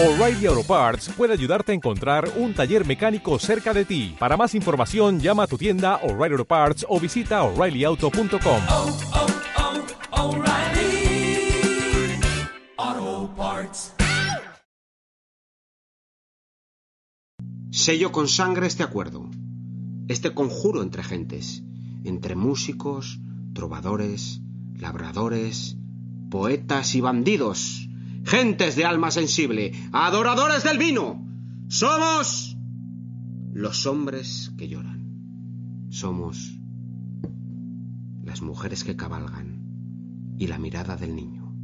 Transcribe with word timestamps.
O'Reilly 0.00 0.46
Auto 0.46 0.62
Parts 0.62 1.08
puede 1.08 1.32
ayudarte 1.32 1.72
a 1.72 1.74
encontrar 1.74 2.30
un 2.36 2.54
taller 2.54 2.86
mecánico 2.86 3.36
cerca 3.40 3.74
de 3.74 3.84
ti. 3.84 4.14
Para 4.16 4.36
más 4.36 4.54
información, 4.54 5.18
llama 5.18 5.42
a 5.42 5.46
tu 5.48 5.58
tienda 5.58 5.96
O'Reilly 6.04 6.34
Auto 6.34 6.44
Parts 6.44 6.86
o 6.88 7.00
visita 7.00 7.42
oreillyauto.com. 7.42 8.62
oh, 8.70 8.96
oh, 12.78 13.30
Parts. 13.36 13.94
Sello 17.72 18.12
con 18.12 18.28
sangre 18.28 18.68
este 18.68 18.84
acuerdo, 18.84 19.28
este 20.06 20.32
conjuro 20.32 20.82
entre 20.82 21.02
gentes, 21.02 21.64
entre 22.04 22.36
músicos, 22.36 23.18
trovadores, 23.52 24.40
labradores, 24.76 25.76
poetas 26.30 26.94
y 26.94 27.00
bandidos, 27.00 27.87
gentes 28.28 28.76
de 28.76 28.84
alma 28.84 29.10
sensible, 29.10 29.72
adoradores 29.92 30.62
del 30.62 30.78
vino. 30.78 31.26
Somos 31.68 32.56
los 33.54 33.86
hombres 33.86 34.52
que 34.58 34.68
lloran. 34.68 35.88
Somos 35.88 36.58
las 38.22 38.42
mujeres 38.42 38.84
que 38.84 38.96
cabalgan 38.96 40.36
y 40.38 40.46
la 40.46 40.58
mirada 40.58 40.96
del 40.96 41.16
niño. 41.16 41.54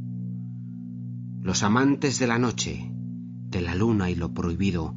Los 1.41 1.61
amantes 1.61 2.17
de 2.17 2.27
la 2.27 2.39
noche, 2.39 2.91
de 3.51 3.61
la 3.61 3.75
luna 3.75 4.09
y 4.09 4.15
lo 4.15 4.33
prohibido. 4.33 4.95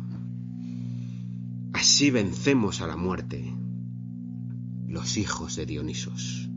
Así 1.75 2.11
vencemos 2.11 2.81
a 2.81 2.87
la 2.87 2.97
muerte, 2.97 3.55
los 4.87 5.19
hijos 5.19 5.57
de 5.57 5.67
Dionisos. 5.67 6.49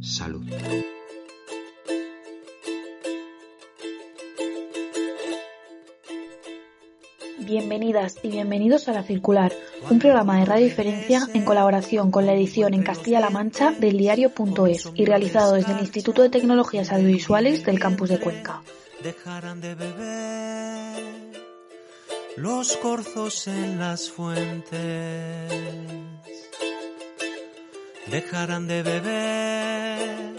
Salud. 0.00 0.46
Bienvenidas 7.50 8.16
y 8.22 8.28
bienvenidos 8.28 8.86
a 8.86 8.92
La 8.92 9.02
Circular, 9.02 9.52
un 9.90 9.98
programa 9.98 10.38
de 10.38 10.44
Radio 10.44 10.66
Diferencia 10.66 11.26
en 11.34 11.44
colaboración 11.44 12.12
con 12.12 12.24
la 12.24 12.32
edición 12.32 12.74
en 12.74 12.84
Castilla-La 12.84 13.30
Mancha 13.30 13.72
del 13.72 13.98
diario.es 13.98 14.88
y 14.94 15.04
realizado 15.04 15.54
desde 15.54 15.72
el 15.72 15.80
Instituto 15.80 16.22
de 16.22 16.28
Tecnologías 16.28 16.92
Audiovisuales 16.92 17.64
del 17.64 17.80
campus 17.80 18.10
de 18.10 18.20
Cuenca. 18.20 18.62
dejarán 19.02 19.60
de 19.60 19.74
beber 19.74 21.02
los 22.36 22.76
corzos 22.76 23.48
en 23.48 23.80
las 23.80 24.08
fuentes. 24.08 24.70
Dejarán 28.12 28.68
de 28.68 28.82
beber 28.84 30.30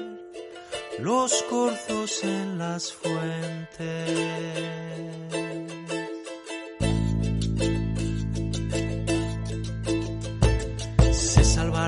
los 0.99 1.43
corzos 1.43 2.23
en 2.23 2.57
las 2.57 2.93
fuentes. 2.93 3.81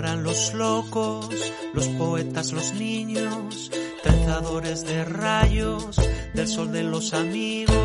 Los 0.01 0.53
locos, 0.55 1.29
los 1.71 1.87
poetas, 1.89 2.51
los 2.51 2.73
niños, 2.73 3.69
trenzadores 4.01 4.83
de 4.87 5.05
rayos, 5.05 5.95
del 6.33 6.47
sol 6.47 6.71
de 6.71 6.81
los 6.81 7.13
amigos, 7.13 7.77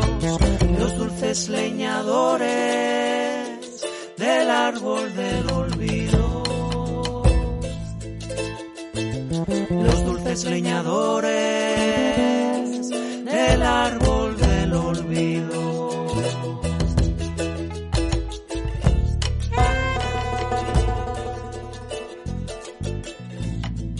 los 0.79 0.97
dulces 0.97 1.49
leñadores 1.49 2.47
del 4.17 4.49
árbol 4.49 5.13
del 5.13 5.51
olvido. 5.51 6.43
Los 9.69 10.05
dulces 10.05 10.45
leñadores 10.45 11.29
del 12.89 13.61
árbol 13.61 14.18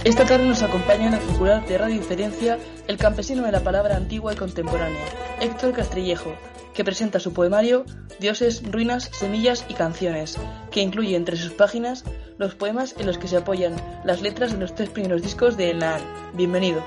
Esta 0.10 0.26
tarde 0.26 0.48
nos 0.48 0.64
acompaña 0.64 1.06
en 1.06 1.12
la 1.12 1.20
circular 1.20 1.64
de 1.68 1.78
Radio 1.78 2.00
Diferencia 2.00 2.58
el 2.88 2.98
campesino 2.98 3.44
de 3.44 3.52
la 3.52 3.60
palabra 3.60 3.96
antigua 3.96 4.34
y 4.34 4.36
contemporánea, 4.36 5.06
Héctor 5.40 5.72
Castrillejo, 5.72 6.34
que 6.74 6.84
presenta 6.84 7.20
su 7.20 7.32
poemario 7.32 7.86
Dioses, 8.20 8.64
Ruinas, 8.72 9.12
Semillas 9.14 9.68
y 9.70 9.76
Canciones, 9.76 10.36
que 10.72 10.82
incluye 10.82 11.16
entre 11.16 11.38
sus 11.38 11.52
páginas 11.52 12.06
los 12.40 12.56
poemas 12.56 12.96
en 12.98 13.06
los 13.06 13.20
que 13.20 13.28
se 13.28 13.38
apoyan 13.38 13.76
las 14.04 14.24
letras 14.24 14.52
de 14.52 14.58
los 14.58 14.74
tres 14.74 14.90
primeros 14.90 15.22
discos 15.22 15.58
de 15.58 15.76
Naan. 15.76 16.02
Bienvenido. 16.34 16.84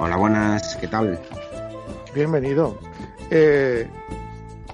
Hola, 0.00 0.16
buenas, 0.16 0.76
¿qué 0.76 0.88
tal? 0.88 1.20
Bienvenido. 2.14 2.78
Eh, 3.30 3.86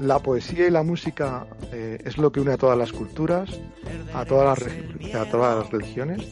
la 0.00 0.19
poesía 0.19 0.66
y 0.66 0.71
la 0.71 0.83
música 0.83 1.47
eh, 1.72 1.99
es 2.05 2.16
lo 2.19 2.33
que 2.33 2.41
une 2.41 2.53
a 2.53 2.56
todas 2.56 2.77
las 2.78 2.93
culturas, 2.93 3.50
a 4.15 4.25
todas 4.25 4.59
las, 4.59 4.59
re- 4.72 5.15
a 5.15 5.25
todas 5.27 5.59
las 5.59 5.71
religiones. 5.71 6.27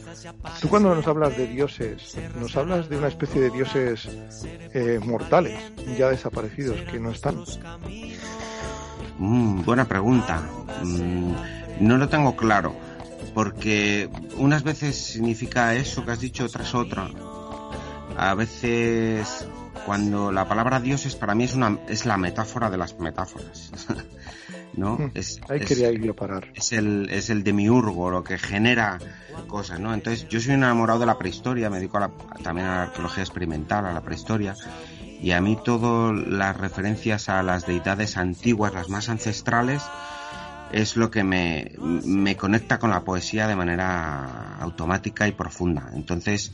Tú 0.59 0.69
cuando 0.69 0.93
nos 0.95 1.07
hablas 1.07 1.37
de 1.37 1.47
dioses, 1.47 2.17
nos 2.39 2.55
hablas 2.57 2.89
de 2.89 2.97
una 2.97 3.07
especie 3.07 3.39
de 3.41 3.49
dioses 3.51 4.09
eh, 4.73 4.99
mortales, 5.03 5.59
ya 5.97 6.09
desaparecidos, 6.09 6.79
que 6.91 6.99
no 6.99 7.11
están. 7.11 7.43
Mm, 9.17 9.63
buena 9.63 9.85
pregunta. 9.85 10.41
Mm, 10.83 11.33
no 11.81 11.97
lo 11.97 12.09
tengo 12.09 12.35
claro, 12.35 12.73
porque 13.33 14.09
unas 14.37 14.63
veces 14.63 14.95
significa 14.97 15.75
eso 15.75 16.05
que 16.05 16.11
has 16.11 16.19
dicho, 16.19 16.45
otras 16.45 16.73
otra. 16.73 17.09
A 18.17 18.33
veces, 18.33 19.47
cuando 19.89 20.31
la 20.31 20.47
palabra 20.47 20.79
dioses 20.79 21.15
para 21.15 21.33
mí 21.33 21.45
es 21.45 21.55
una 21.55 21.79
es 21.87 22.05
la 22.05 22.15
metáfora 22.15 22.69
de 22.69 22.77
las 22.77 22.99
metáforas, 22.99 23.71
¿no? 24.77 24.97
Mm, 24.97 25.11
Es, 25.15 25.41
Ahí 25.49 25.57
es- 25.61 25.67
quería 25.67 25.91
yo 25.91 26.15
parar. 26.15 26.45
es 26.53 26.71
el, 26.73 27.09
es 27.09 27.31
el 27.31 27.43
demiurgo, 27.43 28.11
lo 28.11 28.23
que 28.23 28.37
genera 28.37 28.99
cosas, 29.47 29.79
¿no? 29.79 29.91
Entonces, 29.91 30.27
yo 30.29 30.39
soy 30.39 30.51
un 30.53 30.57
enamorado 30.63 30.99
de 30.99 31.07
la 31.07 31.17
prehistoria, 31.17 31.71
me 31.71 31.77
dedico 31.77 31.97
a 31.97 32.01
la- 32.01 32.11
también 32.43 32.67
a 32.67 32.75
la 32.75 32.83
arqueología 32.83 33.23
experimental, 33.23 33.83
a 33.87 33.91
la 33.91 34.01
prehistoria, 34.01 34.53
y 35.23 35.31
a 35.31 35.41
mí 35.41 35.57
todas 35.65 36.15
las 36.27 36.55
referencias 36.55 37.27
a 37.27 37.41
las 37.41 37.65
deidades 37.65 38.15
antiguas, 38.15 38.71
las 38.75 38.89
más 38.89 39.09
ancestrales, 39.09 39.81
es 40.71 40.97
lo 40.97 41.09
que 41.09 41.23
me, 41.23 41.71
me 41.79 42.37
conecta 42.37 42.77
con 42.77 42.91
la 42.91 43.01
poesía 43.03 43.47
de 43.47 43.55
manera 43.55 44.57
automática 44.59 45.27
y 45.27 45.31
profunda. 45.31 45.89
Entonces, 45.95 46.51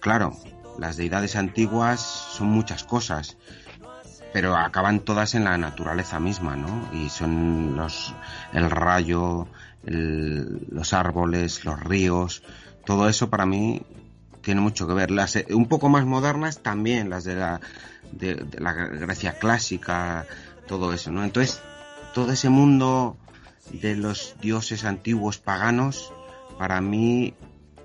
claro, 0.00 0.32
las 0.78 0.96
deidades 0.96 1.36
antiguas 1.36 2.00
son 2.00 2.48
muchas 2.48 2.84
cosas, 2.84 3.36
pero 4.32 4.56
acaban 4.56 5.00
todas 5.00 5.34
en 5.34 5.44
la 5.44 5.58
naturaleza 5.58 6.20
misma, 6.20 6.56
¿no? 6.56 6.88
Y 6.92 7.08
son 7.08 7.76
los 7.76 8.14
el 8.52 8.70
rayo, 8.70 9.46
el- 9.84 10.66
los 10.70 10.92
árboles, 10.92 11.64
los 11.64 11.80
ríos, 11.80 12.42
todo 12.84 13.08
eso 13.08 13.28
para 13.30 13.46
mí 13.46 13.82
tiene 14.42 14.60
mucho 14.60 14.86
que 14.86 14.94
ver. 14.94 15.10
Las 15.10 15.38
un 15.50 15.66
poco 15.66 15.88
más 15.88 16.04
modernas 16.06 16.60
también, 16.60 17.10
las 17.10 17.24
de 17.24 17.34
la 17.36 17.60
de, 18.12 18.34
de 18.36 18.60
la 18.60 18.72
Grecia 18.72 19.34
clásica, 19.38 20.26
todo 20.66 20.92
eso, 20.94 21.10
¿no? 21.10 21.24
Entonces, 21.24 21.60
todo 22.14 22.32
ese 22.32 22.48
mundo 22.48 23.16
de 23.70 23.96
los 23.96 24.34
dioses 24.40 24.84
antiguos 24.84 25.38
paganos 25.38 26.12
para 26.58 26.80
mí 26.80 27.34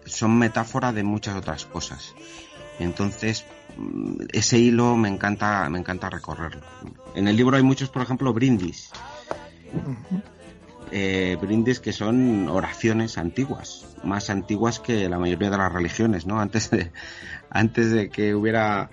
son 0.05 0.37
metáfora 0.37 0.93
de 0.93 1.03
muchas 1.03 1.35
otras 1.35 1.65
cosas. 1.65 2.13
Entonces, 2.79 3.45
mm, 3.77 4.15
ese 4.33 4.57
hilo 4.59 4.95
me 4.97 5.09
encanta, 5.09 5.69
me 5.69 5.79
encanta 5.79 6.09
recorrerlo. 6.09 6.61
En 7.15 7.27
el 7.27 7.35
libro 7.35 7.55
hay 7.57 7.63
muchos, 7.63 7.89
por 7.89 8.01
ejemplo, 8.01 8.33
brindis. 8.33 8.89
Eh, 10.91 11.37
brindis 11.41 11.79
que 11.79 11.91
son 11.91 12.47
oraciones 12.49 13.17
antiguas, 13.17 13.85
más 14.03 14.29
antiguas 14.29 14.79
que 14.79 15.09
la 15.09 15.17
mayoría 15.17 15.49
de 15.49 15.57
las 15.57 15.71
religiones, 15.71 16.25
¿no? 16.27 16.39
Antes 16.39 16.69
de, 16.69 16.91
antes 17.49 17.91
de 17.91 18.09
que 18.09 18.35
hubiera 18.35 18.91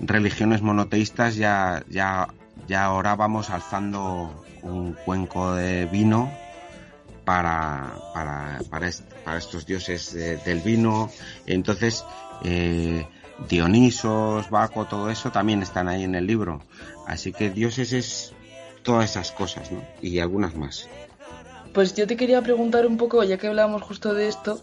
religiones 0.00 0.60
monoteístas 0.62 1.36
ya, 1.36 1.84
ya, 1.88 2.28
ya 2.66 2.90
orábamos 2.90 3.50
alzando 3.50 4.44
un 4.62 4.94
cuenco 5.04 5.54
de 5.54 5.86
vino 5.86 6.32
para, 7.24 7.94
para, 8.12 8.60
para, 8.68 8.88
est- 8.88 9.04
para 9.24 9.38
estos 9.38 9.66
dioses 9.66 10.12
de- 10.14 10.38
del 10.38 10.60
vino. 10.60 11.10
Entonces, 11.46 12.04
eh, 12.42 13.06
Dionisos, 13.48 14.50
Baco, 14.50 14.86
todo 14.86 15.10
eso 15.10 15.30
también 15.30 15.62
están 15.62 15.88
ahí 15.88 16.04
en 16.04 16.14
el 16.14 16.26
libro. 16.26 16.62
Así 17.06 17.32
que 17.32 17.50
dioses 17.50 17.92
es 17.92 18.32
todas 18.82 19.10
esas 19.10 19.32
cosas, 19.32 19.70
¿no? 19.70 19.82
Y 20.00 20.18
algunas 20.18 20.54
más. 20.54 20.88
Pues 21.72 21.94
yo 21.94 22.06
te 22.06 22.16
quería 22.16 22.40
preguntar 22.42 22.86
un 22.86 22.96
poco, 22.96 23.22
ya 23.24 23.36
que 23.36 23.46
hablábamos 23.48 23.82
justo 23.82 24.14
de 24.14 24.28
esto, 24.28 24.60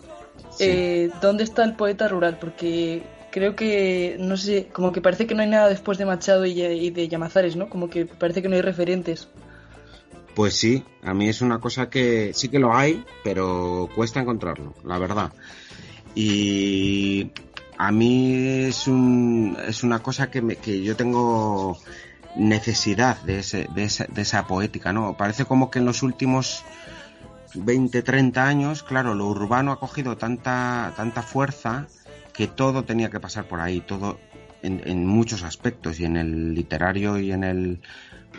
Sí. 0.49 0.65
eh, 0.65 1.11
¿dónde 1.21 1.43
está 1.43 1.63
el 1.63 1.75
poeta 1.75 2.07
rural? 2.07 2.37
Porque 2.39 3.03
creo 3.31 3.55
que, 3.55 4.15
no 4.19 4.35
sé, 4.37 4.67
como 4.73 4.91
que 4.91 5.01
parece 5.01 5.27
que 5.27 5.35
no 5.35 5.43
hay 5.43 5.49
nada 5.49 5.69
después 5.69 5.97
de 5.97 6.05
Machado 6.05 6.45
y, 6.45 6.59
y 6.61 6.89
de 6.89 7.07
Llamazares, 7.07 7.55
¿no? 7.55 7.69
Como 7.69 7.89
que 7.89 8.05
parece 8.05 8.41
que 8.41 8.49
no 8.49 8.55
hay 8.55 8.61
referentes. 8.61 9.27
Pues 10.35 10.55
sí, 10.55 10.83
a 11.03 11.13
mí 11.13 11.29
es 11.29 11.41
una 11.41 11.59
cosa 11.59 11.89
que 11.91 12.33
sí 12.33 12.49
que 12.49 12.57
lo 12.57 12.73
hay, 12.75 13.03
pero 13.23 13.87
cuesta 13.95 14.19
encontrarlo, 14.19 14.73
la 14.83 14.97
verdad. 14.97 15.31
Y 16.15 17.29
a 17.77 17.91
mí 17.91 18.47
es 18.47 18.87
un 18.87 19.57
es 19.67 19.83
una 19.83 19.99
cosa 19.99 20.29
que 20.29 20.41
me, 20.41 20.55
que 20.55 20.83
yo 20.83 20.95
tengo 20.95 21.77
necesidad 22.35 23.21
de, 23.23 23.39
ese, 23.39 23.67
de, 23.73 23.83
esa, 23.83 24.05
de 24.05 24.21
esa 24.21 24.47
poética, 24.47 24.93
¿no? 24.93 25.15
Parece 25.15 25.45
como 25.45 25.69
que 25.69 25.79
en 25.79 25.85
los 25.85 26.03
últimos 26.03 26.63
20, 27.55 28.01
30 28.01 28.47
años, 28.47 28.83
claro, 28.83 29.13
lo 29.13 29.27
urbano 29.27 29.71
ha 29.71 29.79
cogido 29.79 30.17
tanta, 30.17 30.93
tanta 30.95 31.21
fuerza 31.21 31.87
que 32.33 32.47
todo 32.47 32.83
tenía 32.83 33.09
que 33.09 33.19
pasar 33.19 33.47
por 33.47 33.59
ahí, 33.59 33.81
todo 33.81 34.19
en, 34.63 34.81
en 34.85 35.05
muchos 35.05 35.43
aspectos, 35.43 35.99
y 35.99 36.05
en 36.05 36.17
el 36.17 36.55
literario 36.55 37.19
y 37.19 37.31
en 37.31 37.43
el, 37.43 37.81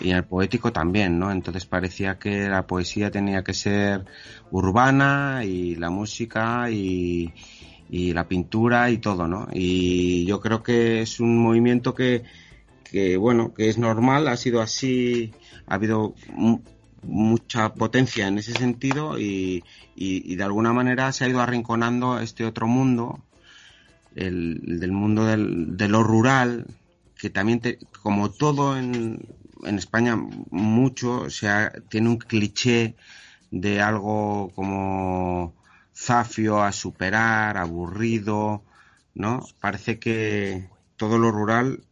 y 0.01 0.11
en 0.11 0.17
el 0.17 0.25
poético 0.25 0.73
también, 0.73 1.19
¿no? 1.19 1.31
Entonces 1.31 1.67
parecía 1.67 2.19
que 2.19 2.49
la 2.49 2.67
poesía 2.67 3.11
tenía 3.11 3.45
que 3.45 3.55
ser 3.55 4.05
urbana 4.51 5.43
y 5.45 5.77
la 5.77 5.91
música 5.91 6.69
y, 6.71 7.33
y 7.89 8.13
la 8.13 8.29
pintura 8.29 8.91
y 8.91 8.99
todo, 8.99 9.29
¿no? 9.29 9.49
Y 9.53 10.27
yo 10.27 10.41
creo 10.41 10.63
que 10.63 11.03
es 11.03 11.21
un 11.21 11.39
movimiento 11.39 11.95
que, 11.95 12.25
que 12.85 13.17
bueno, 13.17 13.55
que 13.55 13.69
es 13.69 13.79
normal, 13.79 14.29
ha 14.29 14.37
sido 14.37 14.61
así, 14.63 15.39
ha 15.67 15.75
habido 15.77 16.15
mu- 16.27 16.65
mucha 17.03 17.77
potencia 17.77 18.29
en 18.29 18.39
ese 18.39 18.55
sentido 18.55 19.19
y, 19.19 19.65
y- 19.95 20.33
y 20.33 20.37
de 20.37 20.45
alguna 20.45 20.73
manera 20.73 21.13
se 21.13 21.25
ha 21.25 21.29
ido 21.29 21.41
arrinconando 21.41 22.21
este 22.21 22.45
otro 22.47 22.67
mundo, 22.69 23.27
el, 24.15 24.63
el 24.67 24.81
del 24.81 24.93
mundo 24.93 25.25
del- 25.27 25.77
de 25.77 25.89
lo 25.89 26.03
rural, 26.03 26.67
que 27.17 27.31
también, 27.31 27.61
te- 27.61 27.79
como 28.03 28.31
todo 28.33 28.77
en, 28.77 29.19
en 29.65 29.79
España, 29.79 30.17
mucho, 30.51 31.23
o 31.23 31.31
sea, 31.31 31.73
tiene 31.89 32.09
un 32.11 32.19
cliché 32.19 32.97
de 33.51 33.81
algo 33.81 34.53
como 34.55 35.57
zafio 36.05 36.63
a 36.63 36.73
superar, 36.73 37.57
aburrido, 37.57 38.63
¿no? 39.15 39.47
Parece 39.61 39.99
que 39.99 40.69
todo 40.97 41.19
lo 41.19 41.31
rural 41.31 41.83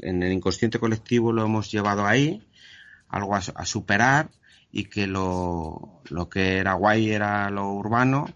en 0.00 0.22
el 0.22 0.32
inconsciente 0.32 0.78
colectivo 0.78 1.32
lo 1.32 1.44
hemos 1.44 1.70
llevado 1.70 2.06
ahí, 2.06 2.46
algo 3.08 3.34
a, 3.34 3.64
superar 3.64 4.30
y 4.70 4.84
que 4.84 5.06
lo, 5.06 6.02
lo 6.10 6.28
que 6.28 6.58
era 6.58 6.74
guay 6.74 7.10
era 7.10 7.48
lo 7.50 7.72
urbano 7.72 8.26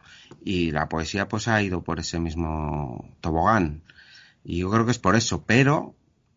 y 0.45 0.71
la 0.71 0.89
poesía 0.89 1.29
pues 1.29 1.49
ha 1.49 1.61
ido 1.63 1.83
por 1.83 2.01
ese 2.01 2.19
mismo 2.21 3.17
tobogán. 3.21 3.83
Y 4.45 4.59
yo 4.59 4.71
creo 4.71 4.85
que 4.85 4.93
es 4.93 4.99
por 4.99 5.17
eso, 5.17 5.45
pero 5.45 5.95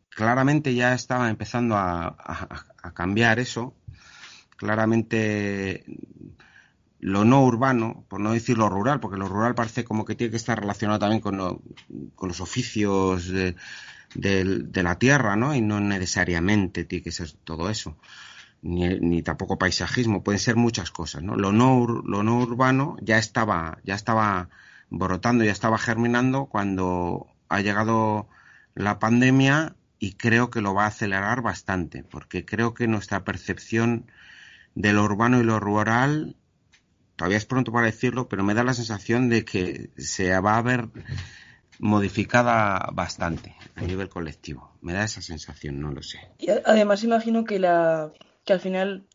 claramente 0.10 0.74
ya 0.74 0.94
estaba 0.94 1.30
empezando 1.30 1.76
a 1.78 2.16
cambiar 2.94 3.40
eso. 3.40 3.74
Claramente 4.58 5.86
lo 7.02 7.26
no 7.26 7.44
urbano, 7.44 8.06
por 8.10 8.22
no 8.22 8.34
decir 8.34 8.58
lo 8.60 8.70
rural, 8.70 9.02
porque 9.02 9.18
lo 9.18 9.28
rural 9.30 9.56
parece 9.56 9.86
como 9.86 10.06
que 10.06 10.16
tiene 10.16 10.32
que 10.32 10.38
estar 10.38 10.60
relacionado 10.60 11.00
también 11.02 11.22
con, 11.22 11.38
lo- 11.38 11.62
con 12.16 12.30
los 12.30 12.42
oficios 12.42 13.28
de, 14.14 14.44
de 14.46 14.84
la 14.84 14.98
tierra, 15.00 15.36
¿no? 15.36 15.56
Y 15.56 15.62
no 15.62 15.80
necesariamente 15.80 16.86
tiene 16.86 17.04
que 17.04 17.12
ser 17.12 17.32
todo 17.44 17.70
eso. 17.70 17.98
Ni, 18.62 18.88
ni 19.00 19.24
tampoco 19.24 19.58
paisajismo, 19.58 20.24
pueden 20.24 20.40
ser 20.40 20.56
muchas 20.56 20.92
cosas, 20.92 21.24
¿no? 21.24 21.36
Lo 21.36 21.52
no, 21.52 21.86
lo 21.88 22.24
no 22.24 22.40
urbano 22.40 22.98
ya 23.02 23.18
estaba, 23.18 23.80
ya 23.84 23.96
estaba 23.96 24.50
brotando, 24.90 25.44
ya 25.44 25.52
estaba 25.52 25.78
germinando 25.80 26.46
cuando 26.48 27.28
ha 27.50 27.62
llegado 27.62 28.30
la 28.76 29.00
pandemia 29.00 29.76
y 30.00 30.14
creo 30.14 30.50
que 30.52 30.62
lo 30.62 30.74
va 30.76 30.86
a 30.86 30.88
acelerar 30.88 31.42
bastante, 31.42 32.04
porque 32.04 32.46
creo 32.46 32.74
que 32.74 32.88
nuestra 32.88 33.24
percepción 33.24 34.08
de 34.76 34.94
lo 34.94 35.04
urbano 35.04 35.40
y 35.40 35.44
lo 35.44 35.60
rural 35.60 36.36
todavía 37.22 37.38
es 37.38 37.46
pronto 37.46 37.72
para 37.72 37.86
decirlo, 37.86 38.28
pero 38.28 38.44
me 38.44 38.56
da 38.56 38.64
la 38.64 38.74
sensación 38.74 39.30
de 39.30 39.46
que 39.46 39.92
se 39.96 40.40
va 40.40 40.58
a 40.58 40.62
ver 40.64 40.88
modificada 41.78 42.90
bastante 42.94 43.56
a 43.76 43.82
nivel 43.84 44.10
colectivo. 44.10 44.72
Me 44.82 44.94
da 44.94 45.04
esa 45.04 45.22
sensación, 45.22 45.80
no 45.80 45.92
lo 45.92 46.02
sé. 46.02 46.18
Y 46.40 46.50
además 46.50 47.04
imagino 47.04 47.44
que 47.44 47.60
la 47.60 48.12
que 48.44 48.54
al 48.54 48.60
final 48.60 49.06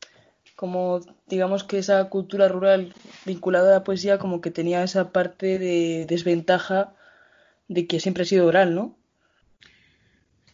como 0.54 1.00
digamos 1.26 1.64
que 1.64 1.78
esa 1.78 2.08
cultura 2.08 2.46
rural 2.46 2.94
vinculada 3.24 3.70
a 3.70 3.78
la 3.80 3.84
poesía 3.84 4.18
como 4.18 4.40
que 4.40 4.52
tenía 4.52 4.84
esa 4.84 5.10
parte 5.10 5.58
de 5.58 6.06
desventaja 6.08 6.94
de 7.66 7.88
que 7.88 7.98
siempre 7.98 8.22
ha 8.22 8.26
sido 8.26 8.46
oral, 8.46 8.72
¿no? 8.72 8.96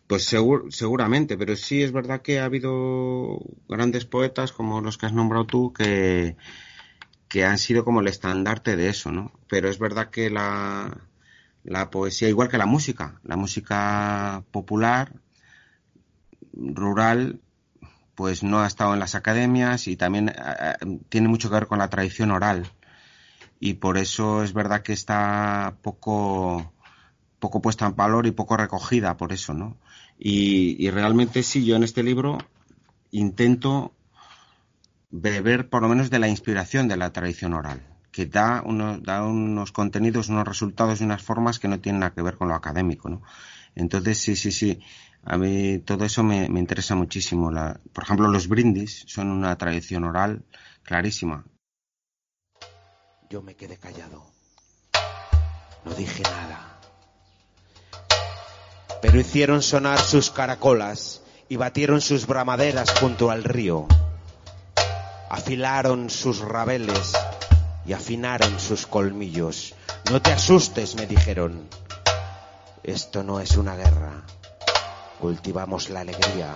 Pues 0.06 0.32
segur- 0.32 0.70
seguramente, 0.70 1.36
pero 1.36 1.54
sí 1.54 1.82
es 1.82 1.92
verdad 1.92 2.22
que 2.22 2.40
ha 2.40 2.46
habido 2.46 3.40
grandes 3.68 4.06
poetas 4.06 4.52
como 4.52 4.80
los 4.80 4.96
que 4.96 5.04
has 5.04 5.12
nombrado 5.12 5.46
tú 5.46 5.72
que, 5.74 6.36
que 7.32 7.46
han 7.46 7.56
sido 7.56 7.82
como 7.82 8.02
el 8.02 8.08
estandarte 8.08 8.76
de 8.76 8.90
eso, 8.90 9.10
¿no? 9.10 9.32
Pero 9.48 9.70
es 9.70 9.78
verdad 9.78 10.10
que 10.10 10.28
la, 10.28 10.98
la 11.64 11.88
poesía, 11.88 12.28
igual 12.28 12.50
que 12.50 12.58
la 12.58 12.66
música, 12.66 13.20
la 13.24 13.36
música 13.36 14.44
popular, 14.50 15.14
rural, 16.52 17.40
pues 18.16 18.42
no 18.42 18.60
ha 18.60 18.66
estado 18.66 18.92
en 18.92 19.00
las 19.00 19.14
academias 19.14 19.88
y 19.88 19.96
también 19.96 20.28
eh, 20.28 20.34
eh, 20.36 20.98
tiene 21.08 21.28
mucho 21.28 21.48
que 21.48 21.54
ver 21.54 21.68
con 21.68 21.78
la 21.78 21.88
tradición 21.88 22.32
oral. 22.32 22.70
Y 23.58 23.74
por 23.74 23.96
eso 23.96 24.42
es 24.42 24.52
verdad 24.52 24.82
que 24.82 24.92
está 24.92 25.78
poco, 25.80 26.74
poco 27.38 27.62
puesta 27.62 27.86
en 27.86 27.96
valor 27.96 28.26
y 28.26 28.32
poco 28.32 28.58
recogida 28.58 29.16
por 29.16 29.32
eso, 29.32 29.54
¿no? 29.54 29.78
Y, 30.18 30.76
y 30.78 30.90
realmente 30.90 31.42
sí, 31.42 31.64
yo 31.64 31.76
en 31.76 31.82
este 31.82 32.02
libro 32.02 32.36
intento 33.10 33.94
beber 35.12 35.68
por 35.68 35.82
lo 35.82 35.88
menos 35.88 36.10
de 36.10 36.18
la 36.18 36.26
inspiración 36.26 36.88
de 36.88 36.96
la 36.96 37.12
tradición 37.12 37.52
oral, 37.52 37.80
que 38.10 38.26
da 38.26 38.62
unos, 38.64 39.02
da 39.02 39.22
unos 39.22 39.70
contenidos, 39.70 40.30
unos 40.30 40.48
resultados 40.48 41.00
y 41.00 41.04
unas 41.04 41.22
formas 41.22 41.58
que 41.58 41.68
no 41.68 41.78
tienen 41.78 42.00
nada 42.00 42.14
que 42.14 42.22
ver 42.22 42.36
con 42.36 42.48
lo 42.48 42.54
académico, 42.54 43.08
¿no? 43.08 43.22
Entonces, 43.74 44.18
sí, 44.18 44.36
sí, 44.36 44.50
sí, 44.50 44.80
a 45.24 45.36
mí 45.36 45.78
todo 45.80 46.04
eso 46.04 46.22
me, 46.22 46.46
interesa 46.46 46.94
muchísimo. 46.94 47.50
La, 47.50 47.78
por 47.92 48.04
ejemplo, 48.04 48.28
los 48.28 48.48
brindis 48.48 49.04
son 49.06 49.28
una 49.28 49.56
tradición 49.56 50.04
oral 50.04 50.44
clarísima. 50.82 51.44
Yo 53.30 53.42
me 53.42 53.54
quedé 53.54 53.76
callado. 53.76 54.26
No 55.84 55.94
dije 55.94 56.22
nada. 56.22 56.80
Pero 59.00 59.20
hicieron 59.20 59.62
sonar 59.62 59.98
sus 59.98 60.30
caracolas 60.30 61.22
y 61.48 61.56
batieron 61.56 62.00
sus 62.00 62.26
bramaderas 62.26 62.98
junto 62.98 63.30
al 63.30 63.44
río. 63.44 63.88
Afilaron 65.32 66.10
sus 66.10 66.40
rabeles 66.40 67.14
y 67.86 67.94
afinaron 67.94 68.60
sus 68.60 68.86
colmillos. 68.86 69.74
No 70.10 70.20
te 70.20 70.30
asustes, 70.30 70.94
me 70.94 71.06
dijeron. 71.06 71.70
Esto 72.82 73.22
no 73.22 73.40
es 73.40 73.56
una 73.56 73.74
guerra. 73.74 74.24
Cultivamos 75.18 75.88
la 75.88 76.00
alegría, 76.00 76.54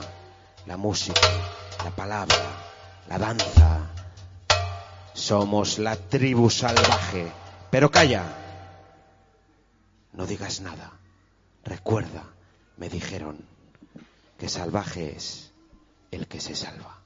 la 0.67 0.77
música, 0.77 1.27
la 1.85 1.91
palabra, 1.91 2.37
la 3.09 3.17
danza. 3.19 3.81
Somos 5.15 5.79
la 5.79 5.97
tribu 5.97 6.51
salvaje. 6.51 7.33
Pero 7.71 7.91
calla. 7.91 8.25
No 10.13 10.27
digas 10.27 10.61
nada. 10.61 10.93
Recuerda, 11.65 12.25
me 12.77 12.91
dijeron, 12.91 13.39
que 14.37 14.51
salvaje 14.51 15.17
es 15.17 15.51
el 16.11 16.27
que 16.27 16.41
se 16.43 16.55
salva. 16.55 17.06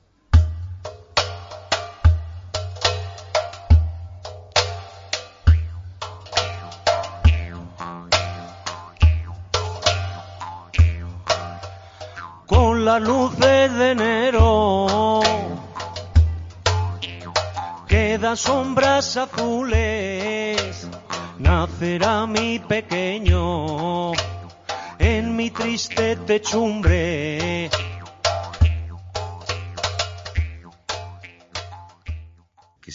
Las 12.91 13.03
luces 13.03 13.73
de 13.79 13.91
enero. 13.93 15.21
Quedan 17.87 18.37
sombras 18.37 19.17
azules, 19.17 20.89
nacerá 21.39 22.27
mi 22.27 22.59
pequeño 22.59 24.13
en 24.99 25.37
mi 25.37 25.51
triste 25.51 26.17
techumbre. 26.17 27.71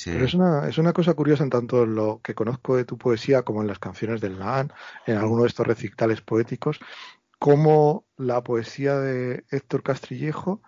Pero 0.04 0.26
es 0.26 0.34
una, 0.34 0.68
es 0.68 0.78
una 0.78 0.94
cosa 0.94 1.14
curiosa 1.14 1.44
en 1.44 1.50
tanto 1.50 1.84
en 1.84 1.96
lo 1.96 2.20
que 2.22 2.36
conozco 2.36 2.76
de 2.76 2.86
tu 2.86 2.98
poesía 2.98 3.44
como 3.44 3.62
en 3.62 3.68
las 3.68 3.80
canciones 3.80 4.22
del 4.22 4.38
LAN, 4.38 4.72
en 5.08 5.18
alguno 5.18 5.44
de 5.44 5.48
estos 5.48 5.66
recitales 5.66 6.22
poéticos, 6.22 6.80
como 7.40 8.06
la 8.18 8.44
poesía 8.44 8.98
de 9.00 9.46
Héctor 9.52 9.84
Castrillejo, 9.84 10.62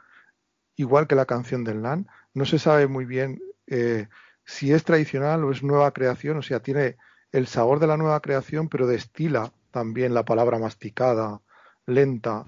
igual 0.75 1.07
que 1.07 1.15
la 1.15 1.25
canción 1.25 1.63
del 1.63 1.81
LAN, 1.83 2.07
no 2.33 2.45
se 2.45 2.59
sabe 2.59 2.88
muy 2.88 3.05
bien 3.05 3.41
eh, 3.67 4.07
si 4.45 4.71
es 4.74 4.83
tradicional 4.83 5.43
o 5.43 5.51
es 5.51 5.63
nueva 5.63 5.91
creación, 5.93 6.38
o 6.38 6.41
sea, 6.41 6.62
tiene 6.62 6.97
el 7.31 7.47
sabor 7.47 7.79
de 7.79 7.88
la 7.88 7.97
nueva 7.97 8.21
creación, 8.21 8.69
pero 8.69 8.88
destila 8.88 9.53
también 9.71 10.13
la 10.13 10.25
palabra 10.25 10.59
masticada, 10.59 11.41
lenta, 11.86 12.45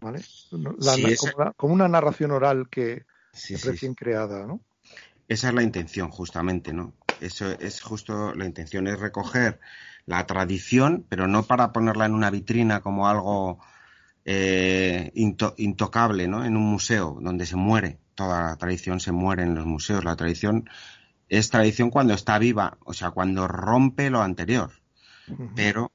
¿vale? 0.00 0.20
No- 0.52 0.74
la- 0.78 0.94
Sí, 0.94 1.04
esa- 1.12 1.30
como, 1.30 1.42
una, 1.44 1.52
como 1.52 1.74
una 1.74 1.88
narración 1.88 2.30
oral 2.32 2.68
que 2.70 3.04
sí, 3.32 3.54
es 3.54 3.60
sí, 3.60 3.66
recién 3.66 3.94
creada, 3.94 4.46
¿no? 4.46 4.60
Esa 5.28 5.48
es 5.48 5.54
la 5.54 5.62
intención, 5.62 6.10
justamente, 6.10 6.72
¿no? 6.72 6.92
Eso 7.20 7.50
es 7.50 7.82
justo 7.82 8.34
la 8.34 8.46
intención, 8.46 8.86
es 8.86 8.98
recoger 8.98 9.60
la 10.08 10.26
tradición, 10.26 11.04
pero 11.08 11.28
no 11.28 11.42
para 11.42 11.70
ponerla 11.72 12.06
en 12.06 12.14
una 12.14 12.30
vitrina 12.30 12.80
como 12.80 13.08
algo 13.08 13.58
eh, 14.24 15.10
into- 15.14 15.54
intocable, 15.58 16.26
¿no? 16.28 16.44
En 16.44 16.56
un 16.56 16.64
museo 16.64 17.18
donde 17.20 17.46
se 17.46 17.56
muere, 17.56 17.98
toda 18.14 18.42
la 18.50 18.56
tradición 18.56 19.00
se 19.00 19.12
muere 19.12 19.42
en 19.42 19.54
los 19.54 19.66
museos. 19.66 20.04
La 20.04 20.16
tradición 20.16 20.68
es 21.28 21.50
tradición 21.50 21.90
cuando 21.90 22.14
está 22.14 22.38
viva, 22.38 22.78
o 22.84 22.94
sea, 22.94 23.10
cuando 23.10 23.46
rompe 23.48 24.08
lo 24.10 24.22
anterior, 24.22 24.72
pero, 25.54 25.92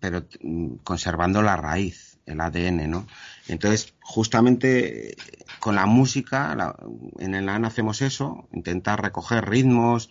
pero 0.00 0.26
mm, 0.40 0.76
conservando 0.84 1.42
la 1.42 1.56
raíz, 1.56 2.18
el 2.26 2.40
ADN, 2.40 2.86
¿no? 2.88 3.06
Entonces, 3.48 3.94
justamente 4.00 5.16
con 5.58 5.74
la 5.74 5.86
música, 5.86 6.54
la- 6.54 6.76
en 7.18 7.34
el 7.34 7.48
AN 7.48 7.64
hacemos 7.64 8.00
eso, 8.00 8.48
intentar 8.52 9.02
recoger 9.02 9.44
ritmos, 9.48 10.08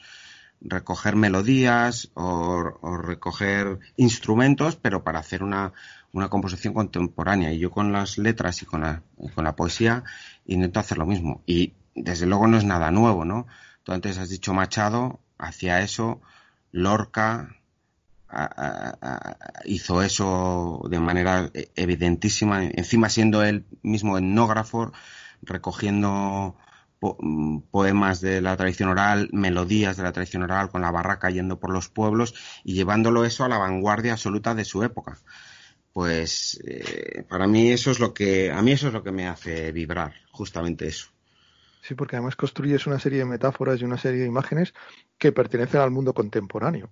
recoger 0.63 1.15
melodías 1.15 2.09
o, 2.13 2.97
recoger 2.97 3.79
instrumentos, 3.97 4.75
pero 4.75 5.03
para 5.03 5.19
hacer 5.19 5.43
una, 5.43 5.73
una 6.11 6.29
composición 6.29 6.73
contemporánea. 6.73 7.51
Y 7.51 7.59
yo 7.59 7.71
con 7.71 7.91
las 7.91 8.17
letras 8.17 8.61
y 8.61 8.65
con 8.65 8.81
la, 8.81 9.03
y 9.19 9.29
con 9.29 9.43
la 9.43 9.55
poesía 9.55 10.03
intento 10.45 10.79
hacer 10.79 10.97
lo 10.97 11.05
mismo. 11.05 11.41
Y 11.45 11.73
desde 11.95 12.25
luego 12.25 12.47
no 12.47 12.57
es 12.57 12.63
nada 12.63 12.91
nuevo, 12.91 13.25
¿no? 13.25 13.47
Tú 13.83 13.91
antes 13.91 14.17
has 14.17 14.29
dicho 14.29 14.53
Machado, 14.53 15.19
hacía 15.37 15.81
eso, 15.81 16.21
Lorca 16.71 17.55
hizo 19.65 20.01
eso 20.01 20.81
de 20.89 20.99
manera 20.99 21.51
evidentísima, 21.75 22.63
encima 22.63 23.09
siendo 23.09 23.43
él 23.43 23.65
mismo 23.83 24.17
etnógrafo, 24.17 24.91
recogiendo 25.41 26.55
mm, 27.19 27.59
poemas 27.71 28.21
de 28.21 28.41
la 28.41 28.55
tradición 28.57 28.89
oral, 28.89 29.29
melodías 29.31 29.97
de 29.97 30.03
la 30.03 30.11
tradición 30.11 30.43
oral, 30.43 30.69
con 30.69 30.81
la 30.81 30.91
barraca 30.91 31.29
yendo 31.29 31.59
por 31.59 31.71
los 31.71 31.89
pueblos 31.89 32.33
y 32.63 32.73
llevándolo 32.73 33.25
eso 33.25 33.43
a 33.43 33.49
la 33.49 33.57
vanguardia 33.57 34.13
absoluta 34.13 34.55
de 34.55 34.65
su 34.65 34.83
época. 34.83 35.17
Pues 35.93 36.59
eh, 36.65 37.23
para 37.29 37.47
mí 37.47 37.71
eso 37.71 37.91
es 37.91 37.99
lo 37.99 38.13
que 38.13 38.51
a 38.51 38.61
mí 38.61 38.71
eso 38.71 38.87
es 38.87 38.93
lo 38.93 39.03
que 39.03 39.11
me 39.11 39.27
hace 39.27 39.71
vibrar, 39.71 40.13
justamente 40.31 40.87
eso. 40.87 41.07
Sí, 41.81 41.95
porque 41.95 42.15
además 42.15 42.35
construyes 42.35 42.87
una 42.87 42.97
serie 42.99 43.19
de 43.19 43.25
metáforas 43.25 43.79
y 43.79 43.83
una 43.83 43.97
serie 43.97 44.21
de 44.21 44.27
imágenes 44.27 44.73
que 45.17 45.31
pertenecen 45.31 45.81
al 45.81 45.91
mundo 45.91 46.13
contemporáneo. 46.13 46.91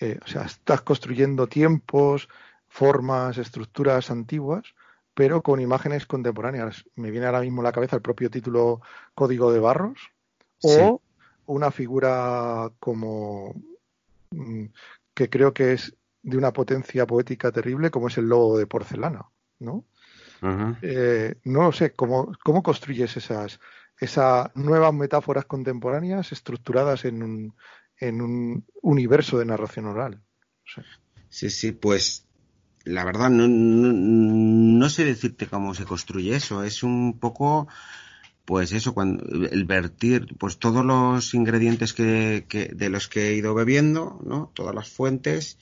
Eh, 0.00 0.18
o 0.22 0.28
sea, 0.28 0.42
estás 0.42 0.82
construyendo 0.82 1.48
tiempos, 1.48 2.28
formas, 2.68 3.38
estructuras 3.38 4.10
antiguas, 4.10 4.74
pero 5.18 5.42
con 5.42 5.60
imágenes 5.60 6.06
contemporáneas. 6.06 6.84
Me 6.94 7.10
viene 7.10 7.26
ahora 7.26 7.40
mismo 7.40 7.60
a 7.60 7.64
la 7.64 7.72
cabeza 7.72 7.96
el 7.96 8.02
propio 8.02 8.30
título 8.30 8.82
Código 9.16 9.52
de 9.52 9.58
Barros 9.58 9.98
o 10.62 11.02
una 11.46 11.72
figura 11.72 12.70
como 12.78 13.52
mm, 14.30 14.66
que 15.14 15.28
creo 15.28 15.52
que 15.52 15.72
es 15.72 15.92
de 16.22 16.36
una 16.36 16.52
potencia 16.52 17.04
poética 17.04 17.50
terrible, 17.50 17.90
como 17.90 18.06
es 18.06 18.16
el 18.18 18.28
lobo 18.28 18.58
de 18.58 18.68
porcelana, 18.68 19.26
¿no? 19.58 19.84
Eh, 20.82 21.34
no 21.42 21.64
lo 21.64 21.72
sé, 21.72 21.94
¿cómo, 21.94 22.30
cómo 22.44 22.62
construyes 22.62 23.16
esas, 23.16 23.58
esas 23.98 24.54
nuevas 24.54 24.94
metáforas 24.94 25.46
contemporáneas 25.46 26.30
estructuradas 26.30 27.04
en 27.04 27.24
un, 27.24 27.56
en 27.96 28.22
un 28.22 28.64
universo 28.82 29.36
de 29.36 29.46
narración 29.46 29.86
oral? 29.86 30.22
Sí, 31.28 31.50
sí, 31.50 31.72
pues 31.72 32.27
la 32.88 33.04
verdad 33.04 33.30
no, 33.30 33.46
no, 33.46 33.92
no 33.92 34.88
sé 34.88 35.04
decirte 35.04 35.46
cómo 35.46 35.74
se 35.74 35.84
construye 35.84 36.34
eso. 36.34 36.64
Es 36.64 36.82
un 36.82 37.18
poco, 37.18 37.68
pues 38.44 38.72
eso, 38.72 38.94
cuando 38.94 39.24
el 39.46 39.64
vertir, 39.64 40.36
pues 40.38 40.58
todos 40.58 40.84
los 40.84 41.34
ingredientes 41.34 41.92
que, 41.92 42.46
que 42.48 42.66
de 42.74 42.88
los 42.88 43.08
que 43.08 43.28
he 43.28 43.34
ido 43.34 43.54
bebiendo, 43.54 44.20
¿no? 44.24 44.50
Todas 44.54 44.74
las 44.74 44.88
fuentes 44.88 45.58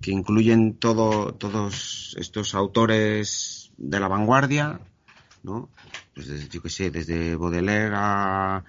que 0.00 0.10
incluyen 0.10 0.74
todo, 0.74 1.34
todos 1.34 2.14
estos 2.18 2.54
autores 2.54 3.72
de 3.78 4.00
la 4.00 4.08
vanguardia, 4.08 4.80
¿no? 5.42 5.70
Pues 6.14 6.26
desde, 6.26 6.48
yo 6.48 6.62
qué 6.62 6.70
sé, 6.70 6.90
desde 6.90 7.36
Baudelaire 7.36 7.94
a 7.94 8.64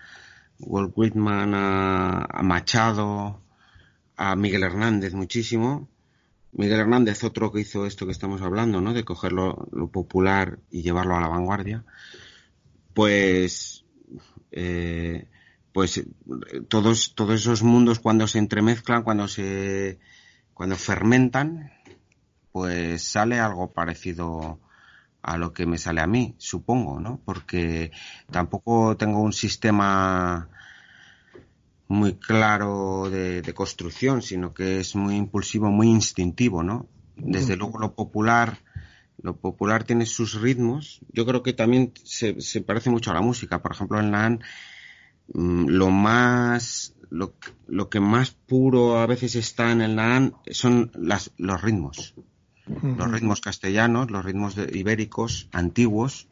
Walt 0.60 0.94
Whitman 0.96 1.54
a, 1.54 2.26
a 2.30 2.44
Machado, 2.44 3.42
a 4.16 4.36
Miguel 4.36 4.64
Hernández 4.64 5.14
muchísimo. 5.14 5.90
Miguel 6.52 6.80
Hernández, 6.80 7.24
otro 7.24 7.52
que 7.52 7.62
hizo 7.62 7.86
esto 7.86 8.06
que 8.06 8.12
estamos 8.12 8.42
hablando, 8.42 8.82
¿no? 8.82 8.94
De 8.94 9.04
coger 9.04 9.32
lo, 9.32 9.68
popular 9.92 10.60
y 10.72 10.82
llevarlo 10.82 11.16
a 11.16 11.22
la 11.22 11.28
vanguardia. 11.28 11.84
Pues, 12.94 13.86
eh, 14.52 15.28
pues 15.72 15.98
eh, 15.98 16.06
todos, 16.68 17.14
todos 17.16 17.42
esos 17.42 17.64
mundos 17.64 18.00
cuando 18.00 18.28
se 18.28 18.40
entremezclan, 18.40 19.04
cuando 19.04 19.28
se, 19.28 20.00
cuando 20.54 20.76
fermentan, 20.76 21.72
pues 22.52 23.04
sale 23.04 23.40
algo 23.40 23.72
parecido 23.72 24.60
a 25.22 25.38
lo 25.38 25.54
que 25.54 25.66
me 25.66 25.78
sale 25.78 26.02
a 26.02 26.08
mí, 26.08 26.36
supongo, 26.38 27.00
¿no? 27.00 27.22
Porque 27.26 27.92
tampoco 28.32 28.96
tengo 28.98 29.20
un 29.22 29.34
sistema 29.34 30.50
muy 31.88 32.16
claro 32.16 33.10
de, 33.10 33.42
de 33.42 33.54
construcción, 33.54 34.22
sino 34.22 34.54
que 34.54 34.80
es 34.80 34.96
muy 34.96 35.16
impulsivo, 35.16 35.70
muy 35.72 35.88
instintivo, 35.88 36.64
¿no? 36.64 36.88
Desde 37.16 37.56
luego 37.56 37.80
lo 37.80 37.96
popular, 37.96 38.60
lo 39.22 39.38
popular 39.38 39.84
tiene 39.84 40.06
sus 40.06 40.40
ritmos. 40.40 41.00
Yo 41.12 41.26
creo 41.26 41.42
que 41.44 41.54
también 41.54 41.94
se, 42.04 42.42
se 42.42 42.62
parece 42.62 42.90
mucho 42.90 43.12
a 43.12 43.14
la 43.16 43.22
música. 43.22 43.62
Por 43.62 43.72
ejemplo, 43.72 44.00
en 44.00 44.12
la 44.12 44.30
mm, 45.34 45.68
lo 45.68 45.90
más, 45.90 46.94
lo, 47.10 47.34
lo 47.68 47.90
que 47.90 48.00
más 48.00 48.32
puro 48.32 49.00
a 49.00 49.08
veces 49.08 49.36
está 49.36 49.72
en 49.72 49.82
el 49.82 49.96
Naan 49.96 50.36
son 50.52 50.92
las, 50.94 51.32
los 51.38 51.62
ritmos. 51.62 52.14
Los 52.98 53.10
ritmos 53.12 53.40
castellanos, 53.42 54.12
los 54.12 54.26
ritmos 54.26 54.56
de- 54.56 54.70
ibéricos 54.78 55.48
antiguos, 55.54 56.28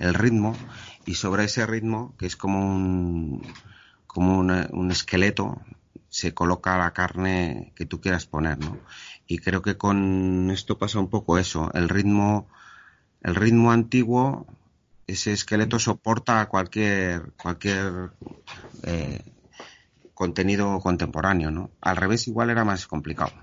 el 0.00 0.14
ritmo, 0.14 0.56
y 1.06 1.14
sobre 1.14 1.44
ese 1.44 1.64
ritmo, 1.64 2.14
que 2.18 2.26
es 2.26 2.36
como 2.36 2.60
un, 2.74 3.42
como 4.16 4.38
un 4.38 4.90
esqueleto, 4.90 5.60
se 6.08 6.32
coloca 6.32 6.78
la 6.78 6.94
carne 6.94 7.74
que 7.76 7.84
tú 7.84 8.00
quieras 8.00 8.24
poner, 8.24 8.58
¿no? 8.58 8.78
Y 9.26 9.40
creo 9.40 9.60
que 9.60 9.76
con 9.76 10.50
esto 10.50 10.78
pasa 10.78 10.98
un 10.98 11.10
poco 11.10 11.36
eso, 11.36 11.70
el 11.74 11.90
ritmo, 11.90 12.48
el 13.20 13.34
ritmo 13.34 13.72
antiguo, 13.72 14.46
ese 15.06 15.34
esqueleto 15.34 15.78
soporta 15.78 16.46
cualquier, 16.46 17.32
cualquier 17.32 18.12
eh, 18.84 19.20
contenido 20.14 20.80
contemporáneo, 20.80 21.50
¿no? 21.50 21.68
Al 21.82 21.98
revés 21.98 22.26
igual 22.26 22.48
era 22.48 22.64
más 22.64 22.86
complicado. 22.86 23.34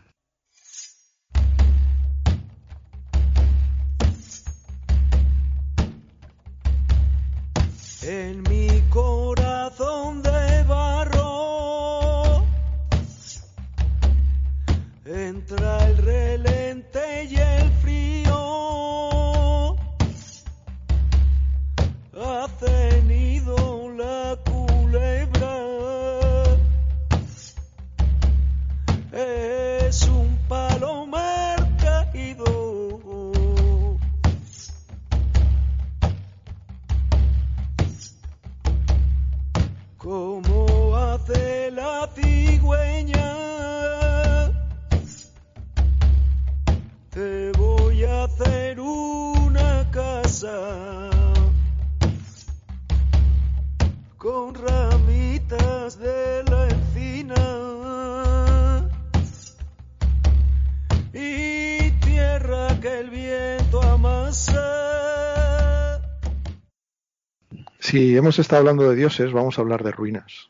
Si 67.93 68.17
hemos 68.17 68.39
estado 68.39 68.61
hablando 68.61 68.89
de 68.89 68.95
dioses, 68.95 69.31
vamos 69.31 69.55
a 69.55 69.61
hablar 69.61 69.83
de 69.83 69.91
ruinas. 69.91 70.49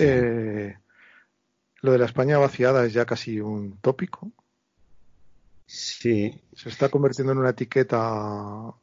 Eh, 0.00 0.76
lo 1.80 1.92
de 1.92 1.98
la 1.98 2.06
España 2.06 2.38
vaciada 2.38 2.84
es 2.84 2.92
ya 2.92 3.06
casi 3.06 3.38
un 3.38 3.76
tópico. 3.76 4.32
Sí, 5.64 6.42
Se 6.56 6.68
está 6.68 6.88
convirtiendo 6.88 7.34
en 7.34 7.38
una 7.38 7.50
etiqueta 7.50 8.74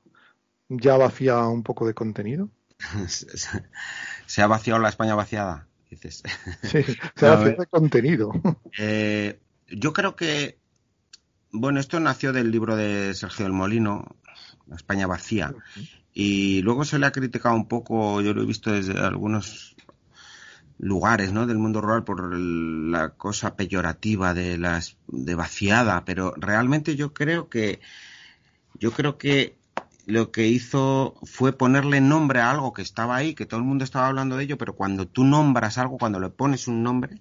ya 0.70 0.96
vacía 0.96 1.40
un 1.40 1.62
poco 1.62 1.86
de 1.86 1.94
contenido. 1.94 2.48
se 4.26 4.42
ha 4.42 4.48
vaciado 4.48 4.80
la 4.80 4.88
España 4.88 5.16
vaciada, 5.16 5.68
dices. 5.90 6.24
Sí, 6.64 6.86
se 7.16 7.28
hace 7.28 7.50
eh. 7.50 7.56
de 7.60 7.66
contenido. 7.66 8.32
Eh, 8.78 9.42
yo 9.68 9.92
creo 9.92 10.16
que, 10.16 10.58
bueno, 11.52 11.82
esto 11.82 12.00
nació 12.00 12.32
del 12.32 12.50
libro 12.50 12.78
de 12.78 13.14
Sergio 13.14 13.44
del 13.44 13.52
Molino, 13.52 14.16
la 14.68 14.76
España 14.76 15.08
vacía. 15.08 15.54
Y 16.14 16.62
luego 16.64 16.86
se 16.86 17.00
le 17.00 17.06
ha 17.06 17.12
criticado 17.12 17.56
un 17.56 17.68
poco, 17.68 18.22
yo 18.22 18.34
lo 18.34 18.42
he 18.44 18.46
visto 18.46 18.72
desde 18.72 19.00
algunos 19.00 19.76
lugares 20.78 21.34
¿no? 21.34 21.46
del 21.46 21.58
mundo 21.58 21.82
rural 21.82 22.04
por 22.04 22.34
el- 22.34 22.92
la 22.92 23.10
cosa 23.10 23.56
peyorativa 23.56 24.34
de 24.34 24.58
las 24.58 24.98
de 25.08 25.36
vaciada, 25.36 26.06
pero 26.06 26.34
realmente 26.38 26.96
yo 26.96 27.14
creo 27.14 27.50
que 27.50 27.80
yo 28.80 28.92
creo 28.92 29.18
que 29.18 29.58
lo 30.06 30.32
que 30.32 30.48
hizo 30.48 31.16
fue 31.24 31.54
ponerle 31.54 32.02
nombre 32.02 32.40
a 32.40 32.50
algo 32.52 32.74
que 32.74 32.82
estaba 32.82 33.16
ahí, 33.16 33.36
que 33.36 33.46
todo 33.46 33.60
el 33.60 33.66
mundo 33.66 33.84
estaba 33.84 34.08
hablando 34.08 34.38
de 34.38 34.46
ello, 34.46 34.58
pero 34.58 34.74
cuando 34.76 35.08
tú 35.08 35.24
nombras 35.24 35.78
algo, 35.78 35.98
cuando 35.98 36.20
le 36.20 36.30
pones 36.30 36.68
un 36.68 36.82
nombre, 36.82 37.20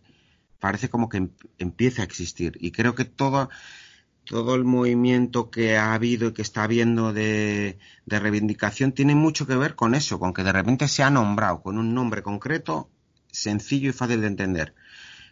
parece 0.61 0.89
como 0.89 1.09
que 1.09 1.19
em- 1.19 1.31
empieza 1.59 2.03
a 2.03 2.05
existir. 2.07 2.57
Y 2.61 2.73
creo 2.73 2.95
que 2.95 3.05
todo, 3.05 3.51
todo 4.29 4.55
el 4.55 4.65
movimiento 4.65 5.51
que 5.51 5.79
ha 5.79 5.95
habido 5.95 6.29
y 6.29 6.33
que 6.35 6.43
está 6.43 6.65
habiendo 6.65 7.15
de, 7.15 7.79
de 8.05 8.21
reivindicación 8.21 8.93
tiene 8.93 9.15
mucho 9.15 9.47
que 9.47 9.57
ver 9.57 9.75
con 9.75 9.95
eso, 9.95 10.19
con 10.19 10.35
que 10.35 10.45
de 10.45 10.53
repente 10.53 10.87
se 10.87 11.03
ha 11.03 11.11
nombrado 11.11 11.63
con 11.63 11.79
un 11.79 11.95
nombre 11.95 12.23
concreto, 12.23 12.91
sencillo 13.33 13.89
y 13.89 13.95
fácil 13.95 14.21
de 14.21 14.27
entender. 14.27 14.75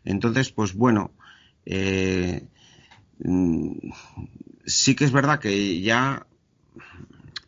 Entonces, 0.04 0.50
pues 0.50 0.72
bueno, 0.72 1.12
eh, 1.66 2.46
mm, 3.18 3.72
sí 4.64 4.94
que 4.94 5.04
es 5.04 5.12
verdad 5.12 5.40
que 5.40 5.80
ya 5.82 6.26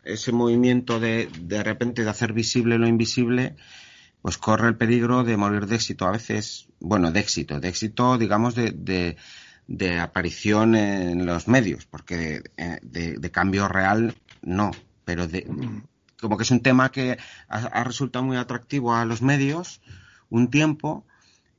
ese 0.03 0.31
movimiento 0.31 0.99
de 0.99 1.29
de 1.41 1.63
repente 1.63 2.03
de 2.03 2.09
hacer 2.11 2.31
visible 2.33 2.77
lo 2.77 2.87
invisible, 2.87 3.55
pues 4.21 4.37
corre 4.37 4.67
el 4.67 4.77
peligro 4.77 5.23
de 5.23 5.35
morir 5.35 5.65
de 5.65 5.75
éxito. 5.77 6.05
A 6.05 6.11
veces, 6.11 6.67
bueno, 6.79 7.11
de 7.11 7.21
éxito, 7.21 7.59
de 7.59 7.69
éxito, 7.69 8.19
digamos, 8.19 8.53
de, 8.53 8.71
de, 8.71 9.17
de 9.71 9.99
aparición 9.99 10.73
en 10.75 11.27
los 11.27 11.47
medios, 11.47 11.85
porque 11.85 12.17
de, 12.17 12.43
eh, 12.57 12.79
de- 12.81 13.17
de 13.19 13.31
cambio 13.31 13.67
real 13.67 14.15
no, 14.41 14.71
pero 15.05 15.27
de, 15.27 15.45
como 16.19 16.37
que 16.37 16.43
es 16.43 16.49
un 16.49 16.61
tema 16.61 16.91
que 16.91 17.17
ha, 17.47 17.57
ha 17.59 17.83
resultado 17.83 18.25
muy 18.25 18.35
atractivo 18.37 18.95
a 18.95 19.05
los 19.05 19.21
medios 19.21 19.79
un 20.29 20.49
tiempo 20.49 21.05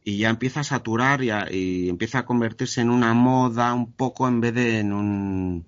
y 0.02 0.18
ya 0.18 0.28
empieza 0.28 0.60
a 0.60 0.64
saturar 0.64 1.22
y, 1.22 1.30
a- 1.30 1.46
y 1.52 1.88
empieza 1.88 2.18
a 2.18 2.26
convertirse 2.26 2.80
en 2.80 2.90
una 2.90 3.14
moda 3.14 3.72
un 3.74 3.92
poco 3.92 4.26
en 4.26 4.40
vez 4.40 4.54
de 4.54 4.80
en 4.80 4.92
un, 4.92 5.66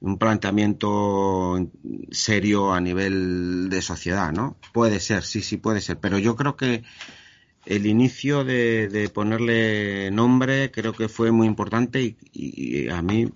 un 0.00 0.18
planteamiento 0.18 1.70
serio 2.10 2.72
a 2.74 2.80
nivel 2.80 3.68
de 3.70 3.82
sociedad, 3.82 4.32
¿no? 4.32 4.56
Puede 4.72 4.98
ser, 4.98 5.22
sí, 5.22 5.42
sí, 5.42 5.58
puede 5.58 5.80
ser, 5.80 5.98
pero 6.00 6.18
yo 6.18 6.34
creo 6.34 6.56
que 6.56 6.82
el 7.68 7.84
inicio 7.84 8.44
de, 8.44 9.10
ponerle 9.12 10.10
nombre 10.10 10.70
creo 10.70 10.94
que 10.94 11.10
fue 11.10 11.30
muy 11.32 11.46
importante 11.46 12.16
y, 12.32 12.88
a 12.88 13.02
mí 13.02 13.30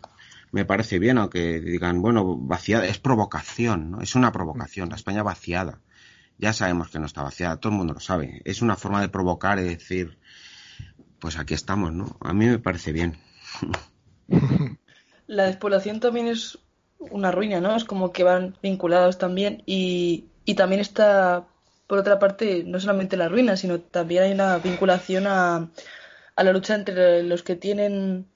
me 0.52 0.64
parece 0.64 0.98
bien, 0.98 1.18
aunque 1.18 1.60
digan, 1.60 2.00
bueno, 2.00 2.36
vaciada, 2.38 2.86
es 2.86 2.98
provocación, 2.98 3.90
¿no? 3.90 4.00
Es 4.00 4.14
una 4.14 4.32
provocación, 4.32 4.88
la 4.88 4.96
España 4.96 5.22
vaciada. 5.22 5.80
Ya 6.38 6.54
sabemos 6.54 6.88
que 6.88 6.98
no 6.98 7.04
está 7.04 7.22
vaciada, 7.22 7.58
todo 7.58 7.72
el 7.72 7.78
mundo 7.78 7.92
lo 7.92 8.00
sabe. 8.00 8.40
Es 8.44 8.62
una 8.62 8.76
forma 8.76 9.02
de 9.02 9.10
provocar 9.10 9.58
y 9.58 9.64
decir, 9.64 10.18
pues 11.18 11.38
aquí 11.38 11.52
estamos, 11.52 11.92
¿no? 11.92 12.16
A 12.20 12.32
mí 12.32 12.46
me 12.46 12.58
parece 12.58 12.92
bien. 12.92 13.18
La 15.26 15.44
despoblación 15.44 16.00
también 16.00 16.28
es 16.28 16.58
una 16.98 17.32
ruina, 17.32 17.60
¿no? 17.60 17.76
Es 17.76 17.84
como 17.84 18.12
que 18.12 18.24
van 18.24 18.56
vinculados 18.62 19.18
también 19.18 19.62
y 19.66 20.24
también 20.56 20.80
está, 20.80 21.46
por 21.86 21.98
otra 21.98 22.18
parte, 22.18 22.64
no 22.64 22.80
solamente 22.80 23.16
la 23.16 23.28
ruina, 23.28 23.56
sino 23.56 23.80
también 23.80 24.22
hay 24.24 24.32
una 24.32 24.58
vinculación 24.58 25.26
a, 25.26 25.68
a 26.36 26.44
la 26.44 26.52
lucha 26.52 26.74
entre 26.74 27.22
los 27.22 27.42
que 27.42 27.56
tienen 27.56 28.26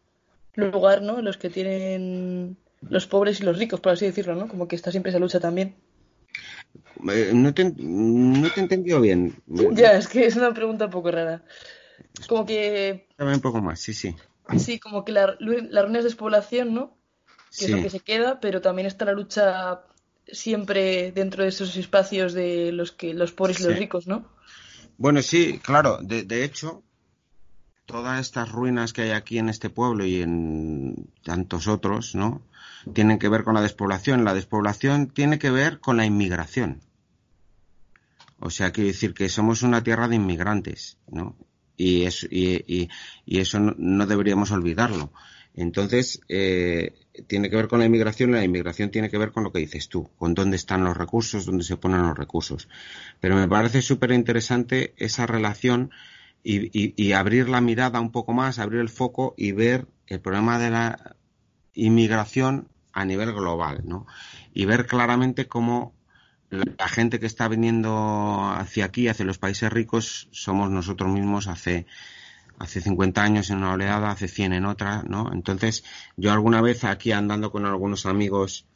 lugar, 0.54 1.02
¿no? 1.02 1.20
Los 1.22 1.36
que 1.36 1.50
tienen 1.50 2.56
los 2.88 3.06
pobres 3.06 3.40
y 3.40 3.44
los 3.44 3.58
ricos, 3.58 3.80
por 3.80 3.92
así 3.92 4.06
decirlo, 4.06 4.34
¿no? 4.34 4.48
Como 4.48 4.68
que 4.68 4.76
está 4.76 4.90
siempre 4.90 5.10
esa 5.10 5.18
lucha 5.18 5.40
también. 5.40 5.74
Eh, 7.10 7.30
no, 7.34 7.52
te, 7.54 7.72
no 7.76 8.50
te 8.50 8.60
he 8.60 8.62
entendido 8.62 9.00
bien. 9.00 9.36
Ya, 9.72 9.92
es 9.92 10.08
que 10.08 10.26
es 10.26 10.36
una 10.36 10.52
pregunta 10.52 10.86
un 10.86 10.90
poco 10.90 11.10
rara. 11.10 11.42
Como 12.28 12.46
que, 12.46 13.06
Dame 13.18 13.34
un 13.34 13.40
poco 13.40 13.60
más, 13.60 13.80
sí, 13.80 13.92
sí. 13.94 14.14
sí, 14.58 14.78
como 14.78 15.04
que 15.04 15.12
la, 15.12 15.36
la 15.38 15.82
ruina 15.82 15.98
es 15.98 16.04
despoblación, 16.04 16.74
¿no? 16.74 16.96
que 17.56 17.64
es 17.64 17.70
lo 17.70 17.82
que 17.82 17.90
se 17.90 18.00
queda, 18.00 18.40
pero 18.40 18.60
también 18.60 18.86
está 18.86 19.04
la 19.04 19.12
lucha 19.12 19.82
siempre 20.30 21.12
dentro 21.12 21.42
de 21.42 21.48
esos 21.50 21.76
espacios 21.76 22.32
de 22.32 22.72
los 22.72 22.92
que 22.92 23.14
los 23.14 23.32
pobres 23.32 23.60
y 23.60 23.64
los 23.64 23.78
ricos, 23.78 24.06
¿no? 24.06 24.24
Bueno, 24.98 25.22
sí, 25.22 25.60
claro. 25.62 25.98
De, 26.02 26.22
de 26.24 26.44
hecho, 26.44 26.82
todas 27.84 28.20
estas 28.20 28.50
ruinas 28.50 28.92
que 28.92 29.02
hay 29.02 29.10
aquí 29.10 29.38
en 29.38 29.48
este 29.48 29.70
pueblo 29.70 30.04
y 30.04 30.22
en 30.22 31.08
tantos 31.22 31.68
otros, 31.68 32.14
¿no? 32.14 32.42
Tienen 32.92 33.18
que 33.18 33.28
ver 33.28 33.44
con 33.44 33.54
la 33.54 33.60
despoblación. 33.62 34.24
La 34.24 34.34
despoblación 34.34 35.08
tiene 35.08 35.38
que 35.38 35.50
ver 35.50 35.80
con 35.80 35.96
la 35.96 36.06
inmigración. 36.06 36.80
O 38.38 38.50
sea, 38.50 38.70
quiero 38.72 38.88
decir 38.88 39.14
que 39.14 39.28
somos 39.28 39.62
una 39.62 39.82
tierra 39.82 40.08
de 40.08 40.16
inmigrantes, 40.16 40.98
¿no? 41.08 41.36
Y 41.76 42.04
eso, 42.04 42.26
y, 42.30 42.62
y- 42.66 42.88
y 43.24 43.40
eso 43.40 43.58
no, 43.60 43.74
no 43.76 44.06
deberíamos 44.06 44.50
olvidarlo. 44.50 45.12
Entonces, 45.56 46.20
eh, 46.28 46.94
tiene 47.26 47.48
que 47.50 47.56
ver 47.56 47.68
con 47.68 47.78
la 47.78 47.86
inmigración 47.86 48.30
la 48.32 48.44
inmigración 48.44 48.90
tiene 48.90 49.08
que 49.10 49.18
ver 49.18 49.32
con 49.32 49.42
lo 49.44 49.52
que 49.52 49.58
dices 49.60 49.88
tú, 49.88 50.10
con 50.16 50.34
dónde 50.34 50.56
están 50.56 50.84
los 50.84 50.96
recursos, 50.96 51.46
dónde 51.46 51.64
se 51.64 51.76
ponen 51.78 52.02
los 52.02 52.16
recursos. 52.16 52.68
Pero 53.20 53.36
me 53.36 53.48
parece 53.48 53.82
súper 53.82 54.12
interesante 54.12 54.94
esa 54.98 55.26
relación 55.26 55.90
y, 56.44 56.70
y- 57.02 57.12
abrir 57.12 57.48
la 57.48 57.60
mirada 57.60 58.00
un 58.00 58.12
poco 58.12 58.32
más, 58.32 58.58
abrir 58.58 58.80
el 58.80 58.88
foco 58.88 59.34
y 59.36 59.52
ver 59.52 59.88
el 60.06 60.20
problema 60.20 60.58
de 60.58 60.70
la 60.70 61.16
inmigración 61.74 62.68
a 62.92 63.04
nivel 63.04 63.32
global, 63.32 63.82
¿no? 63.84 64.06
Y 64.54 64.64
ver 64.64 64.86
claramente 64.86 65.48
cómo 65.48 65.94
la 66.50 66.88
gente 66.88 67.18
que 67.18 67.26
está 67.26 67.48
viniendo 67.48 68.40
hacia 68.54 68.84
aquí, 68.86 69.08
hacia 69.08 69.24
los 69.26 69.38
países 69.38 69.72
ricos, 69.72 70.28
somos 70.32 70.70
nosotros 70.70 71.10
mismos 71.12 71.48
hace 71.48 71.86
hace 72.58 72.80
50 72.80 73.22
años 73.22 73.50
en 73.50 73.58
una 73.58 73.72
oleada, 73.72 74.10
hace 74.10 74.28
100 74.28 74.54
en 74.54 74.64
otra, 74.64 75.02
¿no? 75.02 75.32
Entonces, 75.32 75.84
yo 76.16 76.32
alguna 76.32 76.60
vez 76.60 76.84
aquí 76.84 77.12
andando 77.12 77.50
con 77.50 77.66
algunos 77.66 78.06
amigos 78.06 78.66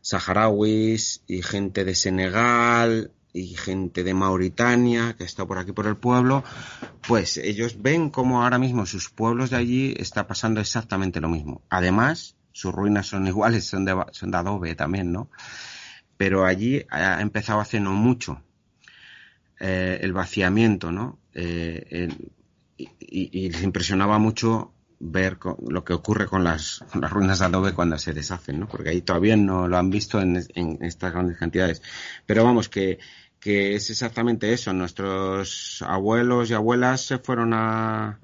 saharauis 0.00 1.22
y 1.26 1.42
gente 1.42 1.84
de 1.84 1.94
Senegal 1.94 3.10
y 3.32 3.56
gente 3.56 4.04
de 4.04 4.14
Mauritania 4.14 5.16
que 5.16 5.24
está 5.24 5.46
por 5.46 5.58
aquí 5.58 5.72
por 5.72 5.86
el 5.86 5.96
pueblo, 5.96 6.44
pues 7.08 7.38
ellos 7.38 7.80
ven 7.80 8.10
como 8.10 8.42
ahora 8.42 8.58
mismo 8.58 8.86
sus 8.86 9.10
pueblos 9.10 9.50
de 9.50 9.56
allí 9.56 9.94
está 9.98 10.26
pasando 10.26 10.60
exactamente 10.60 11.20
lo 11.20 11.28
mismo. 11.28 11.62
Además, 11.70 12.36
sus 12.52 12.72
ruinas 12.72 13.06
son 13.06 13.26
iguales, 13.26 13.64
son 13.64 13.84
de, 13.84 14.04
son 14.12 14.30
de 14.30 14.36
adobe 14.36 14.74
también, 14.74 15.10
¿no? 15.10 15.30
Pero 16.16 16.44
allí 16.44 16.86
ha 16.90 17.20
empezado 17.20 17.60
hace 17.60 17.80
no 17.80 17.92
mucho 17.92 18.40
eh, 19.58 19.98
el 20.02 20.12
vaciamiento, 20.12 20.92
¿no? 20.92 21.18
Eh, 21.32 22.08
y, 22.76 22.88
y- 23.00 23.50
les 23.50 23.62
impresionaba 23.62 24.18
mucho 24.18 24.72
ver 24.98 25.38
lo 25.68 25.84
que 25.84 25.92
ocurre 25.92 26.26
con 26.26 26.44
las, 26.44 26.84
con 26.90 27.00
las 27.00 27.10
ruinas 27.10 27.38
de 27.40 27.44
adobe 27.46 27.72
cuando 27.72 27.98
se 27.98 28.12
deshacen, 28.12 28.60
¿no? 28.60 28.68
Porque 28.68 28.90
ahí 28.90 29.02
todavía 29.02 29.36
no 29.36 29.68
lo 29.68 29.76
han 29.76 29.90
visto 29.90 30.20
en, 30.20 30.42
en 30.54 30.78
estas 30.82 31.12
grandes 31.12 31.36
cantidades. 31.38 31.82
Pero 32.26 32.44
vamos, 32.44 32.68
que, 32.68 32.98
que 33.40 33.74
es 33.74 33.90
exactamente 33.90 34.52
eso. 34.52 34.72
Nuestros 34.72 35.82
abuelos 35.86 36.50
y 36.50 36.54
abuelas 36.54 37.02
se 37.02 37.18
fueron 37.18 37.52
a, 37.54 38.20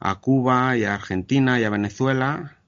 a 0.00 0.14
Cuba 0.20 0.76
y 0.76 0.84
a 0.84 0.94
Argentina 0.94 1.60
y 1.60 1.64
a 1.64 1.70
Venezuela. 1.70 2.58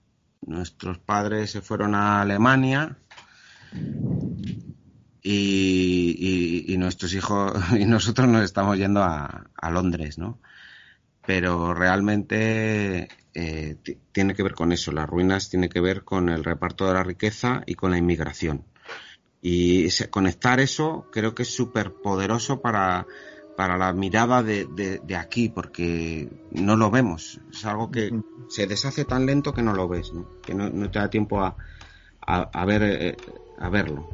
Nuestros 0.42 0.98
padres 0.98 1.50
se 1.50 1.60
fueron 1.62 1.94
a 1.94 2.20
Alemania. 2.20 2.96
Y, 5.20 6.14
y- 6.18 6.72
y 6.72 6.78
nuestros 6.78 7.12
hijos 7.12 7.52
y 7.78 7.84
nosotros 7.86 8.28
nos 8.28 8.44
estamos 8.44 8.78
yendo 8.78 9.02
a, 9.02 9.50
a 9.54 9.70
Londres, 9.70 10.18
¿no? 10.18 10.38
Pero 11.28 11.74
realmente 11.74 13.06
eh, 13.34 13.76
ti- 13.82 14.00
tiene 14.12 14.34
que 14.34 14.42
ver 14.42 14.54
con 14.54 14.72
eso. 14.72 14.92
Las 14.92 15.06
ruinas 15.06 15.50
tiene 15.50 15.68
que 15.68 15.80
ver 15.80 16.02
con 16.02 16.30
el 16.30 16.42
reparto 16.42 16.86
de 16.86 16.94
la 16.94 17.04
riqueza 17.04 17.62
y 17.66 17.74
con 17.74 17.90
la 17.90 17.98
inmigración. 17.98 18.64
Y 19.42 19.88
conectar 20.10 20.60
eso 20.60 21.08
creo 21.10 21.34
que 21.34 21.44
es 21.44 21.54
súper 21.54 21.92
poderoso 21.94 22.60
para, 22.62 23.08
para 23.56 23.78
la 23.78 23.92
mirada 23.92 24.42
de, 24.42 24.66
de- 24.66 25.00
de 25.00 25.16
aquí, 25.16 25.48
porque 25.50 26.30
no 26.50 26.76
lo 26.76 26.90
vemos. 26.90 27.40
Es 27.52 27.64
algo 27.66 27.90
que 27.90 28.10
se 28.48 28.66
deshace 28.66 29.04
tan 29.04 29.26
lento 29.26 29.54
que 29.54 29.62
no 29.62 29.74
lo 29.74 29.88
ves, 29.88 30.12
¿no? 30.14 30.28
que 30.44 30.54
no, 30.54 30.70
no 30.70 30.90
te 30.90 30.98
da 31.00 31.10
tiempo 31.10 31.42
a, 31.42 31.56
a, 32.26 32.42
a 32.52 32.64
ver, 32.66 32.82
eh, 32.84 33.16
a 33.56 33.68
verlo. 33.70 34.08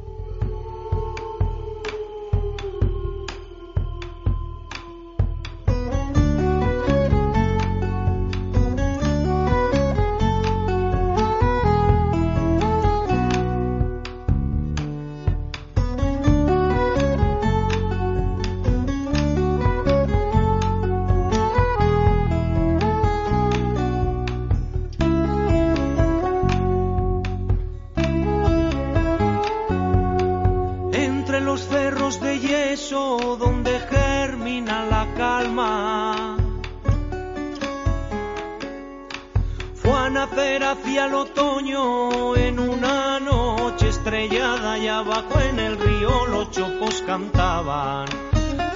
Nacer 40.15 40.63
hacia 40.63 41.07
el 41.07 41.15
otoño 41.15 42.37
en 42.37 42.61
una 42.61 43.19
noche 43.19 43.89
estrellada 43.89 44.79
y 44.79 44.87
abajo 44.87 45.41
en 45.41 45.59
el 45.59 45.77
río 45.77 46.27
los 46.27 46.53
chopos 46.53 47.03
cantaban. 47.05 48.07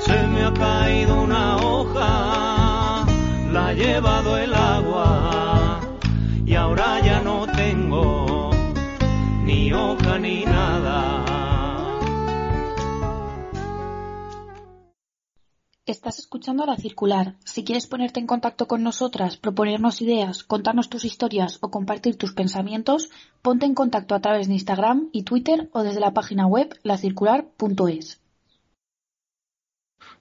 Se 0.01 0.27
me 0.27 0.45
ha 0.45 0.53
caído 0.53 1.23
una 1.23 1.57
hoja, 1.59 3.07
la 3.53 3.69
ha 3.69 3.73
llevado 3.73 4.37
el 4.37 4.53
agua 4.53 5.81
y 6.45 6.57
ahora 6.57 6.99
ya 7.05 7.21
no 7.21 7.47
tengo 7.47 8.51
ni 9.45 9.73
hoja 9.73 10.19
ni 10.19 10.45
nada. 10.45 11.28
Estás 15.89 16.19
escuchando 16.19 16.63
a 16.63 16.67
La 16.67 16.77
Circular. 16.77 17.37
Si 17.47 17.65
quieres 17.65 17.87
ponerte 17.87 18.21
en 18.21 18.27
contacto 18.27 18.69
con 18.69 18.83
nosotras, 18.83 19.39
proponernos 19.39 20.03
ideas, 20.03 20.45
contarnos 20.45 20.91
tus 20.91 21.07
historias 21.07 21.57
o 21.63 21.71
compartir 21.71 22.17
tus 22.17 22.35
pensamientos, 22.35 23.11
ponte 23.41 23.65
en 23.65 23.75
contacto 23.75 24.15
a 24.15 24.21
través 24.21 24.49
de 24.49 24.53
Instagram 24.53 25.09
y 25.13 25.23
Twitter 25.23 25.71
o 25.73 25.83
desde 25.83 26.01
la 26.01 26.13
página 26.13 26.47
web 26.47 26.79
lacircular.es. 26.83 28.21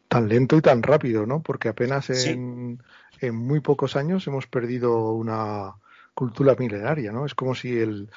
Tan 0.08 0.30
lento 0.30 0.56
y 0.56 0.62
tan 0.62 0.82
rápido, 0.82 1.26
¿no? 1.26 1.42
Porque 1.42 1.68
apenas 1.68 2.06
Sí. 2.06 2.30
en, 2.30 2.82
en 3.20 3.36
muy 3.36 3.60
pocos 3.60 3.98
años 3.98 4.26
hemos 4.26 4.48
perdido 4.48 5.12
una 5.12 5.74
cultura 6.14 6.56
milenaria, 6.58 7.12
¿no? 7.12 7.26
Es 7.26 7.36
como 7.36 7.56
si 7.56 7.78
el 7.78 8.10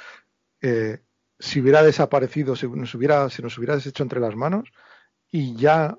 eh, 0.62 1.00
si 1.40 1.60
hubiera 1.60 1.82
desaparecido, 1.82 2.54
se 2.54 2.68
nos 2.68 2.94
hubiera, 2.94 3.28
se 3.28 3.42
nos 3.42 3.58
hubiera 3.58 3.74
deshecho 3.74 4.04
entre 4.04 4.20
las 4.20 4.36
manos 4.36 4.70
y 5.32 5.56
ya 5.56 5.98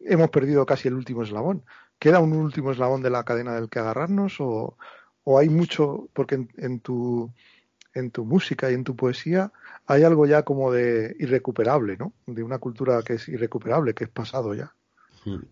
hemos 0.00 0.30
perdido 0.30 0.66
casi 0.66 0.88
el 0.88 0.94
último 0.94 1.22
eslabón. 1.22 1.64
¿Queda 1.98 2.20
un 2.20 2.32
último 2.32 2.72
eslabón 2.72 3.02
de 3.02 3.10
la 3.10 3.24
cadena 3.24 3.54
del 3.54 3.68
que 3.68 3.78
agarrarnos 3.78 4.40
o, 4.40 4.76
o 5.24 5.38
hay 5.38 5.48
mucho, 5.48 6.08
porque 6.12 6.36
en, 6.36 6.48
en 6.56 6.80
tu 6.80 7.32
en 7.96 8.10
tu 8.10 8.24
música 8.26 8.70
y 8.70 8.74
en 8.74 8.84
tu 8.84 8.94
poesía 8.94 9.52
hay 9.86 10.02
algo 10.04 10.26
ya 10.26 10.42
como 10.42 10.70
de 10.70 11.16
irrecuperable, 11.18 11.96
¿no? 11.96 12.12
De 12.26 12.42
una 12.42 12.58
cultura 12.58 13.02
que 13.02 13.14
es 13.14 13.26
irrecuperable, 13.28 13.94
que 13.94 14.04
es 14.04 14.10
pasado 14.10 14.54
ya. 14.54 14.74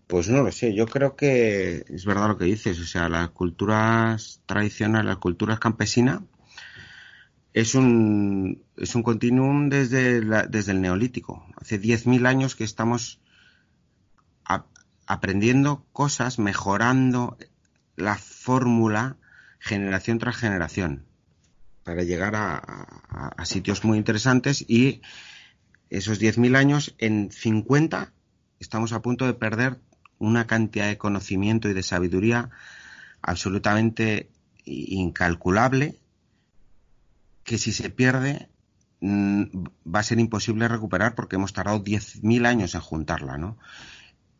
Pues 0.07 0.29
no 0.29 0.43
lo 0.43 0.51
sé, 0.51 0.73
yo 0.73 0.85
creo 0.85 1.15
que 1.17 1.83
es 1.89 2.05
verdad 2.05 2.29
lo 2.29 2.37
que 2.37 2.45
dices, 2.45 2.79
o 2.79 2.85
sea, 2.85 3.09
las 3.09 3.29
culturas 3.31 4.41
tradicionales, 4.45 5.07
las 5.07 5.17
culturas 5.17 5.59
campesinas, 5.59 6.21
es 7.53 7.75
un, 7.75 8.63
es 8.77 8.95
un 8.95 9.03
continuum 9.03 9.67
desde, 9.69 10.21
desde 10.47 10.71
el 10.71 10.81
neolítico. 10.81 11.45
Hace 11.57 11.81
10.000 11.81 12.25
años 12.25 12.55
que 12.55 12.63
estamos 12.63 13.19
aprendiendo 15.07 15.85
cosas, 15.93 16.39
mejorando 16.39 17.37
la 17.95 18.15
fórmula 18.15 19.17
generación 19.59 20.17
tras 20.19 20.35
generación 20.37 21.05
para 21.83 22.03
llegar 22.03 22.35
a, 22.35 22.55
a- 22.57 23.27
a 23.37 23.45
sitios 23.45 23.83
muy 23.83 23.97
interesantes 23.97 24.65
y 24.67 25.01
esos 25.89 26.19
10.000 26.19 26.55
años 26.55 26.95
en 26.97 27.31
50 27.31 28.11
estamos 28.59 28.91
a 28.93 29.01
punto 29.01 29.25
de 29.25 29.33
perder 29.35 29.79
una 30.17 30.47
cantidad 30.47 30.87
de 30.87 30.97
conocimiento 30.97 31.69
y 31.69 31.73
de 31.73 31.83
sabiduría 31.83 32.49
absolutamente 33.21 34.29
incalculable 34.65 35.99
que 37.43 37.57
si 37.57 37.71
se 37.71 37.89
pierde 37.89 38.49
mm, 39.01 39.43
va 39.93 39.99
a 39.99 40.03
ser 40.03 40.19
imposible 40.19 40.67
recuperar 40.67 41.13
porque 41.15 41.35
hemos 41.35 41.53
tardado 41.53 41.79
10.000 41.79 42.45
años 42.45 42.73
en 42.75 42.81
juntarla, 42.81 43.37
¿no? 43.37 43.57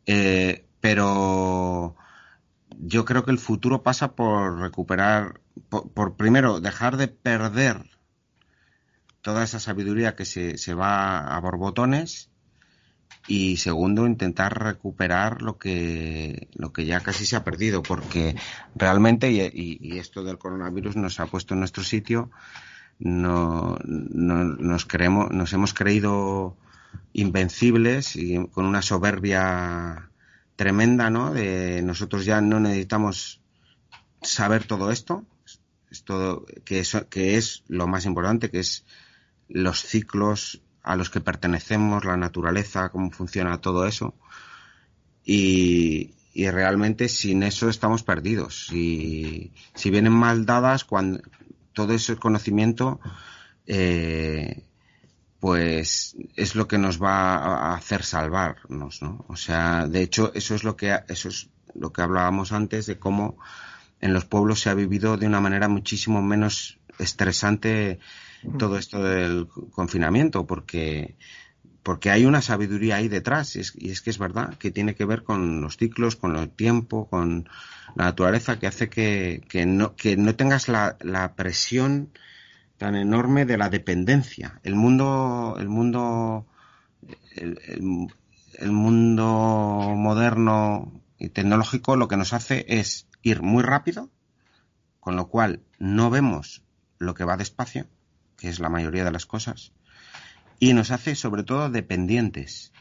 Eh, 0.06 0.64
pero 0.80 1.96
yo 2.78 3.04
creo 3.04 3.24
que 3.24 3.30
el 3.32 3.38
futuro 3.38 3.82
pasa 3.82 4.12
por 4.14 4.60
recuperar, 4.60 5.40
por, 5.68 5.90
por 5.90 6.16
primero 6.16 6.60
dejar 6.60 6.96
de 6.96 7.08
perder 7.08 7.90
toda 9.22 9.42
esa 9.42 9.58
sabiduría 9.58 10.14
que 10.14 10.24
se, 10.24 10.56
se 10.58 10.74
va 10.74 11.18
a 11.34 11.40
borbotones 11.40 12.30
y 13.28 13.56
segundo 13.56 14.06
intentar 14.06 14.62
recuperar 14.62 15.42
lo 15.42 15.58
que 15.58 16.46
lo 16.54 16.72
que 16.72 16.86
ya 16.86 17.00
casi 17.00 17.26
se 17.26 17.34
ha 17.34 17.42
perdido 17.42 17.82
porque 17.82 18.36
realmente 18.76 19.32
y, 19.32 19.40
y- 19.52 19.98
esto 19.98 20.22
del 20.22 20.38
coronavirus 20.38 20.94
nos 20.94 21.18
ha 21.18 21.26
puesto 21.26 21.54
en 21.54 21.60
nuestro 21.60 21.82
sitio 21.82 22.30
no, 23.00 23.76
no- 23.84 24.44
nos 24.44 24.86
creemos 24.86 25.30
nos 25.32 25.52
hemos 25.52 25.74
creído 25.74 26.56
invencibles 27.12 28.16
y 28.16 28.46
con 28.48 28.66
una 28.66 28.82
soberbia 28.82 30.10
tremenda 30.56 31.10
no 31.10 31.32
de 31.32 31.82
nosotros 31.82 32.24
ya 32.24 32.40
no 32.40 32.60
necesitamos 32.60 33.40
saber 34.22 34.64
todo 34.64 34.90
esto 34.90 35.24
esto 35.90 36.46
que 36.64 36.80
es, 36.80 36.96
que 37.10 37.36
es 37.36 37.62
lo 37.68 37.86
más 37.86 38.06
importante 38.06 38.50
que 38.50 38.60
es 38.60 38.84
los 39.48 39.82
ciclos 39.82 40.62
a 40.86 40.94
los 40.94 41.10
que 41.10 41.20
pertenecemos, 41.20 42.04
la 42.04 42.16
naturaleza, 42.16 42.90
cómo 42.90 43.10
funciona 43.10 43.60
todo 43.60 43.86
eso. 43.86 44.14
Y, 45.24 46.14
y 46.32 46.48
realmente 46.48 47.08
sin 47.08 47.42
eso 47.42 47.68
estamos 47.68 48.04
perdidos. 48.04 48.66
Si, 48.68 49.52
si 49.74 49.90
vienen 49.90 50.12
mal 50.12 50.46
dadas, 50.46 50.84
cuando 50.84 51.20
todo 51.72 51.92
ese 51.92 52.16
conocimiento, 52.16 53.00
eh, 53.66 54.62
pues 55.40 56.16
es 56.34 56.54
lo 56.54 56.66
que 56.66 56.78
nos 56.78 57.02
va 57.02 57.36
a 57.36 57.74
hacer 57.74 58.02
salvarnos, 58.02 59.02
¿no? 59.02 59.24
O 59.28 59.36
sea, 59.36 59.86
de 59.86 60.02
hecho, 60.02 60.32
eso 60.34 60.54
es 60.54 60.64
lo 60.64 60.76
que 60.76 60.98
eso 61.08 61.28
es 61.28 61.50
lo 61.74 61.92
que 61.92 62.02
hablábamos 62.02 62.52
antes 62.52 62.86
de 62.86 62.98
cómo 62.98 63.38
en 64.00 64.12
los 64.12 64.24
pueblos 64.24 64.60
se 64.60 64.70
ha 64.70 64.74
vivido 64.74 65.16
de 65.16 65.26
una 65.26 65.40
manera 65.40 65.68
muchísimo 65.68 66.22
menos 66.22 66.78
estresante 66.98 67.98
todo 68.58 68.78
esto 68.78 69.02
del 69.02 69.48
confinamiento, 69.48 70.46
porque 70.46 71.16
porque 71.82 72.10
hay 72.10 72.24
una 72.24 72.42
sabiduría 72.42 72.96
ahí 72.96 73.06
detrás 73.08 73.54
y 73.54 73.60
es, 73.60 73.72
y 73.76 73.90
es 73.90 74.00
que 74.00 74.10
es 74.10 74.18
verdad 74.18 74.56
que 74.58 74.72
tiene 74.72 74.96
que 74.96 75.04
ver 75.04 75.22
con 75.22 75.60
los 75.60 75.76
ciclos, 75.76 76.16
con 76.16 76.36
el 76.36 76.50
tiempo, 76.50 77.08
con 77.08 77.48
la 77.94 78.06
naturaleza 78.06 78.58
que 78.58 78.66
hace 78.66 78.88
que, 78.88 79.42
que 79.48 79.66
no 79.66 79.94
que 79.94 80.16
no 80.16 80.34
tengas 80.34 80.68
la, 80.68 80.96
la 81.00 81.34
presión 81.36 82.10
tan 82.78 82.94
enorme 82.94 83.44
de 83.44 83.58
la 83.58 83.70
dependencia. 83.70 84.60
El 84.62 84.74
mundo 84.74 85.56
el 85.58 85.68
mundo 85.68 86.46
el, 87.36 88.72
mundo 88.72 89.24
moderno 89.96 91.02
y 91.18 91.28
tecnológico 91.28 91.96
lo 91.96 92.08
que 92.08 92.16
nos 92.16 92.32
hace 92.32 92.64
es 92.68 93.06
ir 93.22 93.42
muy 93.42 93.62
rápido, 93.62 94.10
con 95.00 95.16
lo 95.16 95.28
cual 95.28 95.62
no 95.78 96.10
vemos 96.10 96.62
lo 96.98 97.14
que 97.14 97.24
va 97.24 97.36
despacio, 97.36 97.86
que 98.36 98.48
es 98.48 98.58
la 98.60 98.68
mayoría 98.68 99.04
de 99.04 99.12
las 99.12 99.26
cosas, 99.26 99.72
y 100.58 100.72
nos 100.72 100.90
hace 100.90 101.14
sobre 101.14 101.42
todo 101.42 101.70
dependientes. 101.70 102.72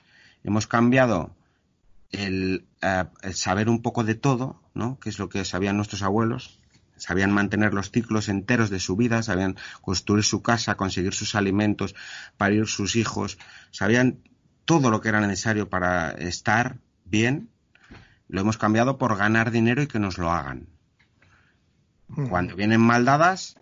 Hemos 0.44 0.68
cambiado 0.68 1.36
el, 2.12 2.66
eh, 2.82 3.06
el 3.22 3.34
saber 3.34 3.70
un 3.70 3.82
poco 3.82 4.04
de 4.04 4.16
todo, 4.16 4.62
¿no? 4.74 4.98
que 5.00 5.10
es 5.10 5.20
lo 5.20 5.28
que 5.28 5.44
sabían 5.44 5.76
nuestros 5.76 6.04
abuelos, 6.04 6.60
sabían 6.98 7.32
mantener 7.32 7.74
los 7.74 7.92
ciclos 7.92 8.30
enteros 8.30 8.70
de 8.70 8.80
su 8.80 8.96
vida, 8.96 9.24
sabían 9.24 9.58
construir 9.82 10.24
su 10.24 10.42
casa, 10.42 10.76
conseguir 10.76 11.14
sus 11.14 11.36
alimentos, 11.36 11.96
parir 12.38 12.68
sus 12.68 12.96
hijos, 12.96 13.38
sabían 13.72 14.20
todo 14.66 14.90
lo 14.90 15.02
que 15.02 15.10
era 15.10 15.22
necesario 15.22 15.70
para 15.70 16.12
estar 16.12 16.78
bien, 17.06 17.50
lo 18.28 18.42
hemos 18.42 18.58
cambiado 18.58 18.98
por 18.98 19.18
ganar 19.18 19.52
dinero 19.52 19.82
y 19.82 19.88
que 19.88 20.00
nos 20.00 20.18
lo 20.18 20.32
hagan. 20.32 20.68
Cuando 22.30 22.56
vienen 22.56 22.82
mal 22.82 23.04
dadas, 23.04 23.58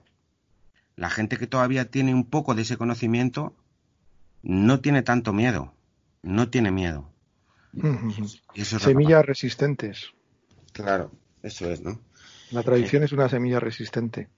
la 0.95 1.09
gente 1.09 1.37
que 1.37 1.47
todavía 1.47 1.89
tiene 1.89 2.13
un 2.13 2.25
poco 2.25 2.55
de 2.55 2.63
ese 2.63 2.77
conocimiento 2.77 3.55
no 4.41 4.81
tiene 4.81 5.01
tanto 5.01 5.33
miedo, 5.33 5.73
no 6.21 6.49
tiene 6.49 6.71
miedo. 6.71 7.09
Lo 7.71 7.97
que 8.53 8.65
Semillas 8.65 9.25
resistentes. 9.25 10.11
Claro, 10.73 11.11
eso 11.41 11.69
es, 11.69 11.81
¿no? 11.81 11.99
La 12.53 12.63
tradición 12.63 13.03
es 13.03 13.11
una 13.11 13.27
semilla 13.27 13.59
resistente. 13.59 14.29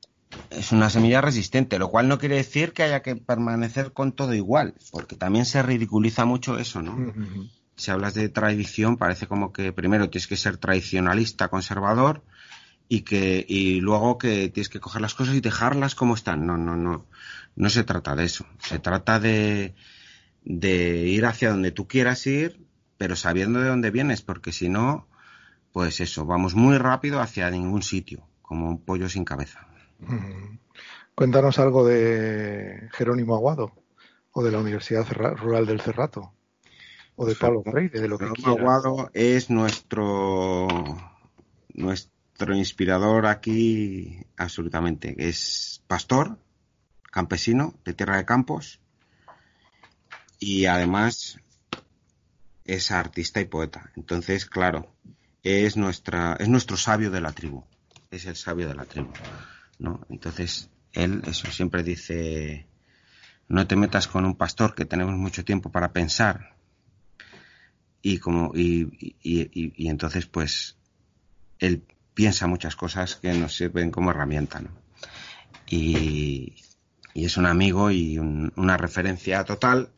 Es 0.50 0.72
una 0.72 0.90
semilla 0.90 1.22
resistente, 1.22 1.78
lo 1.80 1.90
cual 1.90 2.08
no 2.08 2.18
quiere 2.18 2.36
decir 2.38 2.72
que 2.72 2.84
haya 2.84 3.02
que 3.02 3.16
permanecer 3.16 3.92
con 3.92 4.14
todo 4.14 4.34
igual, 4.34 4.74
porque 4.92 5.16
también 5.16 5.46
se 5.46 5.62
ridiculiza 5.62 6.26
mucho 6.26 6.58
eso, 6.58 6.82
¿no? 6.82 7.14
Si 7.76 7.92
hablas 7.92 8.14
de 8.14 8.30
tradición, 8.30 8.96
parece 8.96 9.28
como 9.28 9.52
que 9.52 9.74
primero 9.74 10.10
tienes 10.10 10.28
que 10.28 10.38
ser 10.38 10.58
tradicionalista, 10.58 11.50
conservador, 11.50 12.24
y 12.88 13.02
que 13.02 13.46
y 13.48 13.82
luego 13.82 14.18
que 14.18 14.48
tienes 14.50 14.70
que 14.70 14.80
coger 14.80 15.02
las 15.02 15.14
cosas 15.14 15.36
y 15.36 15.42
dejarlas 15.42 15.96
como 15.96 16.14
están. 16.14 16.46
No, 16.46 16.58
no, 16.58 16.78
no. 16.78 17.06
No 17.56 17.70
se 17.70 17.84
trata 17.84 18.16
de 18.16 18.26
eso. 18.26 18.46
Se 18.60 18.80
trata 18.80 19.20
de, 19.20 19.76
de 20.44 21.08
ir 21.08 21.26
hacia 21.26 21.50
donde 21.50 21.72
tú 21.72 21.88
quieras 21.88 22.26
ir, 22.28 22.66
pero 22.98 23.16
sabiendo 23.16 23.60
de 23.60 23.70
dónde 23.70 23.92
vienes, 23.92 24.22
porque 24.22 24.52
si 24.52 24.70
no, 24.70 25.08
pues 25.76 26.00
eso, 26.00 26.26
vamos 26.26 26.56
muy 26.56 26.78
rápido 26.78 27.20
hacia 27.20 27.52
ningún 27.52 27.84
sitio, 27.84 28.26
como 28.42 28.70
un 28.70 28.80
pollo 28.80 29.10
sin 29.10 29.26
cabeza. 29.26 29.68
Cuéntanos 31.16 31.60
algo 31.60 31.86
de 31.86 32.88
Jerónimo 32.94 33.36
Aguado 33.36 33.74
o 34.32 34.42
de 34.42 34.54
la 34.54 34.60
Universidad 34.60 35.06
Rural 35.12 35.66
del 35.66 35.82
Cerrato. 35.82 36.32
o 37.18 37.26
de 37.26 37.36
Pablo 37.36 37.62
Freire, 37.62 38.00
de 38.00 38.08
lo 38.08 38.18
que 38.18 38.30
quieras. 38.32 38.58
Aguado 38.58 39.12
es 39.14 39.50
nuestro 39.50 40.66
nuestro 41.74 42.56
inspirador 42.56 43.26
aquí 43.26 44.26
absolutamente. 44.38 45.28
Es 45.28 45.84
pastor, 45.88 46.38
campesino 47.12 47.74
de 47.84 47.94
Tierra 47.94 48.16
de 48.16 48.24
Campos 48.24 48.80
y 50.40 50.68
además 50.68 51.38
es 52.64 52.92
artista 52.92 53.42
y 53.42 53.46
poeta. 53.46 53.92
Entonces, 53.98 54.46
claro, 54.46 54.96
es 55.46 55.78
nuestra 55.78 56.36
es 56.40 56.50
nuestro 56.50 56.76
sabio 56.76 57.12
de 57.12 57.22
la 57.22 57.32
tribu. 57.32 57.64
Es 58.12 58.26
el 58.26 58.36
sabio 58.36 58.68
de 58.68 58.76
la 58.76 58.86
tribu, 58.86 59.14
¿no? 59.80 60.02
Entonces, 60.10 60.70
él 60.94 61.22
eso 61.26 61.52
siempre 61.52 61.84
dice 61.84 62.68
no 63.48 63.68
te 63.68 63.76
metas 63.76 64.08
con 64.08 64.26
un 64.26 64.36
pastor 64.36 64.74
que 64.76 64.86
tenemos 64.86 65.16
mucho 65.16 65.46
tiempo 65.46 65.72
para 65.72 65.94
pensar 65.94 66.56
y 68.02 68.18
como 68.20 68.52
y, 68.56 69.18
y- 69.24 69.88
entonces 69.88 70.26
pues 70.26 70.78
él 71.60 71.84
piensa 72.14 72.48
muchas 72.48 72.76
cosas 72.76 73.16
que 73.16 73.34
nos 73.34 73.56
sirven 73.56 73.92
como 73.92 74.12
herramienta 74.12 74.60
¿no? 74.62 74.70
y, 75.68 76.56
y 77.14 77.26
es 77.26 77.38
un 77.38 77.46
amigo 77.46 77.92
y 77.92 78.18
un- 78.18 78.52
una 78.56 78.78
referencia 78.78 79.44
total 79.44 79.94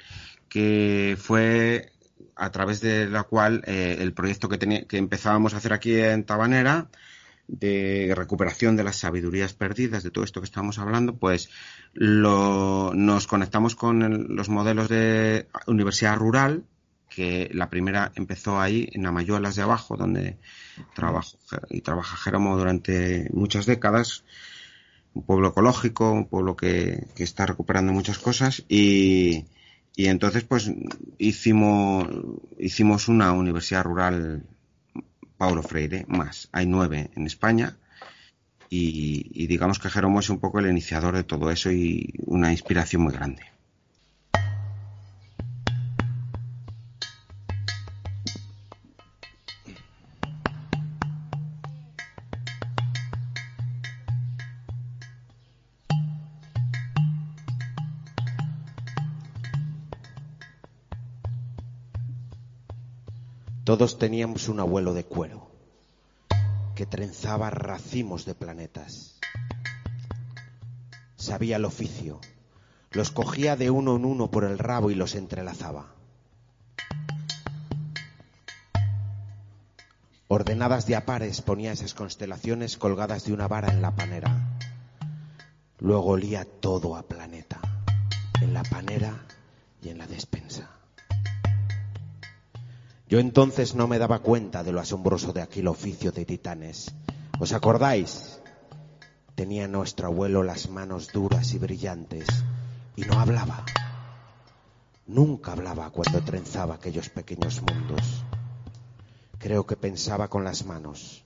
que 0.50 1.18
fue 1.20 1.92
a 2.36 2.52
través 2.52 2.82
de 2.82 3.08
la 3.08 3.24
cual 3.24 3.64
eh, 3.66 3.98
el 4.00 4.14
proyecto 4.14 4.50
que, 4.50 4.86
que 4.88 4.98
empezábamos 4.98 5.54
a 5.54 5.58
hacer 5.58 5.74
aquí 5.74 5.96
en 6.00 6.24
Tabanera 6.24 6.90
de 7.48 8.14
recuperación 8.16 8.76
de 8.76 8.84
las 8.84 8.98
sabidurías 8.98 9.54
perdidas, 9.54 10.04
de 10.04 10.12
todo 10.12 10.26
esto 10.26 10.42
que 10.42 10.46
estamos 10.46 10.80
hablando, 10.80 11.16
pues 11.16 11.50
lo, 11.94 12.92
nos 12.94 13.26
conectamos 13.28 13.76
con 13.76 14.02
el- 14.04 14.26
los 14.30 14.50
modelos 14.50 14.90
de 14.90 15.48
universidad 15.66 16.18
rural, 16.18 16.66
que 17.10 17.50
la 17.54 17.70
primera 17.70 18.12
empezó 18.16 18.60
ahí 18.60 18.90
en 18.92 19.06
Amayuelas 19.06 19.56
de 19.56 19.62
abajo, 19.62 19.96
donde 19.96 20.38
trabajo 20.94 21.38
y 21.70 21.80
trabaja 21.82 22.18
Jeromo 22.18 22.58
durante 22.58 23.30
muchas 23.32 23.66
décadas, 23.66 24.26
un 25.14 25.24
pueblo 25.24 25.48
ecológico, 25.50 26.12
un 26.12 26.28
pueblo 26.28 26.56
que, 26.58 27.08
que 27.16 27.24
está 27.24 27.46
recuperando 27.46 27.94
muchas 27.94 28.20
cosas 28.20 28.64
y, 28.68 29.46
y 29.98 30.10
entonces 30.10 30.44
pues 30.44 30.72
hicimos, 31.18 32.08
hicimos 32.60 33.08
una 33.08 33.34
universidad 33.34 33.84
rural 33.84 34.44
Paulo 35.38 35.64
Freire 35.64 36.06
más. 36.08 36.50
Hay 36.52 36.68
nueve 36.68 37.10
en 37.16 37.26
España 37.26 37.76
y, 38.70 39.48
digamos 39.48 39.80
que 39.80 39.90
Jeromo 39.90 40.20
es 40.20 40.30
un 40.30 40.40
poco 40.40 40.60
el 40.60 40.70
iniciador 40.70 41.16
de 41.16 41.24
todo 41.24 41.50
eso 41.50 41.72
y 41.72 42.14
una 42.28 42.52
inspiración 42.52 43.02
muy 43.02 43.14
grande. 43.14 43.42
Todos 63.68 64.00
teníamos 64.00 64.48
un 64.48 64.62
abuelo 64.62 64.94
de 64.94 65.04
cuero 65.04 65.52
que 66.74 66.86
trenzaba 66.86 67.50
racimos 67.50 68.24
de 68.24 68.34
planetas. 68.34 69.20
Sabía 71.18 71.58
el 71.58 71.66
oficio, 71.66 72.22
los 72.92 73.12
cogía 73.12 73.58
de 73.58 73.70
uno 73.70 73.98
en 73.98 74.06
uno 74.06 74.32
por 74.32 74.46
el 74.46 74.58
rabo 74.58 74.90
y 74.90 74.96
los 74.96 75.16
entrelazaba. 75.16 75.88
Ordenadas 80.30 80.86
de 80.86 80.96
a 80.96 81.06
pares 81.06 81.42
ponía 81.42 81.74
esas 81.74 81.94
constelaciones 81.94 82.78
colgadas 82.78 83.26
de 83.26 83.34
una 83.34 83.50
vara 83.50 83.68
en 83.68 83.82
la 83.82 83.94
panera. 83.94 84.60
Luego 85.80 86.12
olía 86.12 86.46
todo 86.46 86.96
a 86.96 87.04
planeta, 87.04 87.60
en 88.42 88.54
la 88.54 88.64
panera 88.64 89.26
y 89.82 89.90
en 89.90 89.98
la 89.98 90.08
despensa. 90.08 90.37
Yo 93.10 93.20
entonces 93.20 93.74
no 93.74 93.88
me 93.88 94.00
daba 94.00 94.20
cuenta 94.20 94.64
de 94.64 94.74
lo 94.74 94.82
asombroso 94.82 95.32
de 95.32 95.42
aquel 95.42 95.68
oficio 95.68 96.12
de 96.12 96.26
titanes. 96.26 96.94
¿Os 97.40 97.54
acordáis? 97.54 98.42
Tenía 99.34 99.68
nuestro 99.70 100.08
abuelo 100.08 100.44
las 100.44 100.70
manos 100.70 101.14
duras 101.14 101.54
y 101.54 101.58
brillantes 101.58 102.28
y 102.98 103.04
no 103.04 103.18
hablaba. 103.18 103.64
Nunca 105.06 105.54
hablaba 105.54 105.90
cuando 105.90 106.22
trenzaba 106.22 106.76
aquellos 106.76 107.08
pequeños 107.10 107.62
mundos. 107.62 108.26
Creo 109.40 109.66
que 109.66 109.78
pensaba 109.78 110.28
con 110.28 110.44
las 110.44 110.66
manos. 110.66 111.24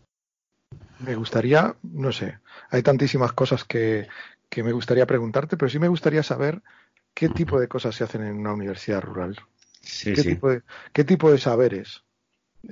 Me 0.99 1.15
gustaría, 1.15 1.75
no 1.81 2.11
sé, 2.11 2.37
hay 2.69 2.83
tantísimas 2.83 3.33
cosas 3.33 3.63
que, 3.63 4.07
que 4.49 4.61
me 4.61 4.71
gustaría 4.71 5.07
preguntarte, 5.07 5.57
pero 5.57 5.69
sí 5.69 5.79
me 5.79 5.87
gustaría 5.87 6.21
saber 6.21 6.61
qué 7.15 7.27
tipo 7.29 7.59
de 7.59 7.67
cosas 7.67 7.95
se 7.95 8.03
hacen 8.03 8.23
en 8.23 8.37
una 8.37 8.53
universidad 8.53 9.01
rural. 9.01 9.35
Sí, 9.81 10.13
¿Qué, 10.13 10.21
sí. 10.21 10.29
tipo 10.29 10.49
de, 10.49 10.61
¿Qué 10.93 11.03
tipo 11.03 11.31
de 11.31 11.37
saberes 11.37 12.03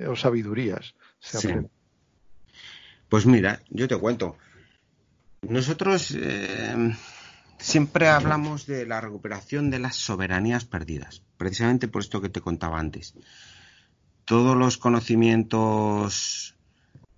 o 0.06 0.16
sabidurías 0.16 0.94
se 1.18 1.38
Sí. 1.38 1.48
aprenden? 1.48 1.70
Pues 3.08 3.26
mira, 3.26 3.60
yo 3.70 3.88
te 3.88 3.96
cuento. 3.96 4.36
Nosotros 5.42 6.14
eh, 6.16 6.94
siempre 7.58 8.08
hablamos 8.08 8.66
de 8.66 8.86
la 8.86 9.00
recuperación 9.00 9.70
de 9.70 9.80
las 9.80 9.96
soberanías 9.96 10.64
perdidas, 10.64 11.22
precisamente 11.36 11.88
por 11.88 12.02
esto 12.02 12.20
que 12.20 12.28
te 12.28 12.40
contaba 12.40 12.78
antes. 12.78 13.14
Todos 14.24 14.56
los 14.56 14.78
conocimientos, 14.78 16.54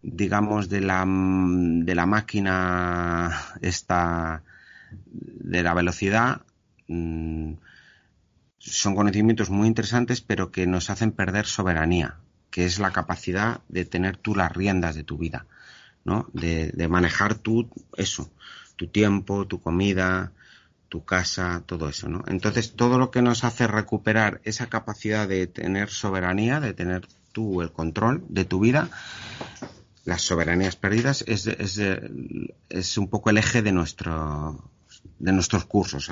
digamos, 0.01 0.71
de 0.71 0.81
la, 0.81 1.05
de 1.07 1.95
la 1.95 2.07
máquina 2.07 3.39
esta 3.61 4.43
de 5.11 5.63
la 5.63 5.75
velocidad 5.75 6.43
mm, 6.89 7.53
son 8.65 8.95
conocimientos 8.95 9.51
muy 9.51 9.67
interesantes, 9.67 10.21
pero 10.21 10.53
que 10.53 10.67
nos 10.67 10.91
hacen 10.91 11.13
perder 11.13 11.47
soberanía, 11.47 12.19
que 12.51 12.65
es 12.65 12.79
la 12.79 12.93
capacidad 12.93 13.61
de 13.69 13.85
tener 13.85 14.17
tú 14.17 14.35
las 14.35 14.53
riendas 14.53 14.95
de 14.95 15.05
tu 15.05 15.19
vida. 15.19 15.47
¿no? 16.05 16.29
De, 16.33 16.71
de 16.73 16.89
manejar 16.89 17.35
tú 17.35 17.69
eso, 17.97 18.31
tu 18.77 18.89
tiempo, 18.89 19.47
tu 19.47 19.61
comida, 19.61 20.33
tu 20.89 21.05
casa, 21.05 21.63
todo 21.65 21.89
eso, 21.89 22.09
¿no? 22.09 22.23
Entonces, 22.27 22.75
todo 22.75 22.99
lo 22.99 23.11
que 23.11 23.23
nos 23.23 23.45
hace 23.45 23.67
recuperar 23.67 24.41
esa 24.45 24.67
capacidad 24.67 25.27
de 25.27 25.47
tener 25.47 25.91
soberanía, 25.91 26.61
de 26.61 26.75
tener 26.75 27.07
tú 27.33 27.63
el 27.63 27.73
control 27.73 28.25
de 28.29 28.45
tu 28.45 28.61
vida, 28.61 28.91
las 30.05 30.23
soberanías 30.23 30.77
perdidas, 30.77 31.25
es, 31.27 31.47
es, 31.47 31.81
es 32.69 32.99
un 32.99 33.09
poco 33.09 33.31
el 33.31 33.39
eje 33.39 33.63
de 33.63 33.73
nuestro 33.73 34.71
de 35.19 35.33
nuestros 35.33 35.65
cursos. 35.65 36.11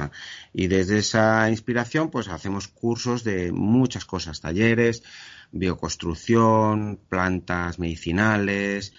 Y 0.52 0.68
desde 0.68 0.98
esa 0.98 1.50
inspiración, 1.50 2.10
pues 2.10 2.28
hacemos 2.28 2.68
cursos 2.68 3.24
de 3.24 3.52
muchas 3.52 4.04
cosas, 4.04 4.40
talleres, 4.40 5.02
bioconstrucción, 5.52 7.00
plantas 7.08 7.78
medicinales, 7.78 8.92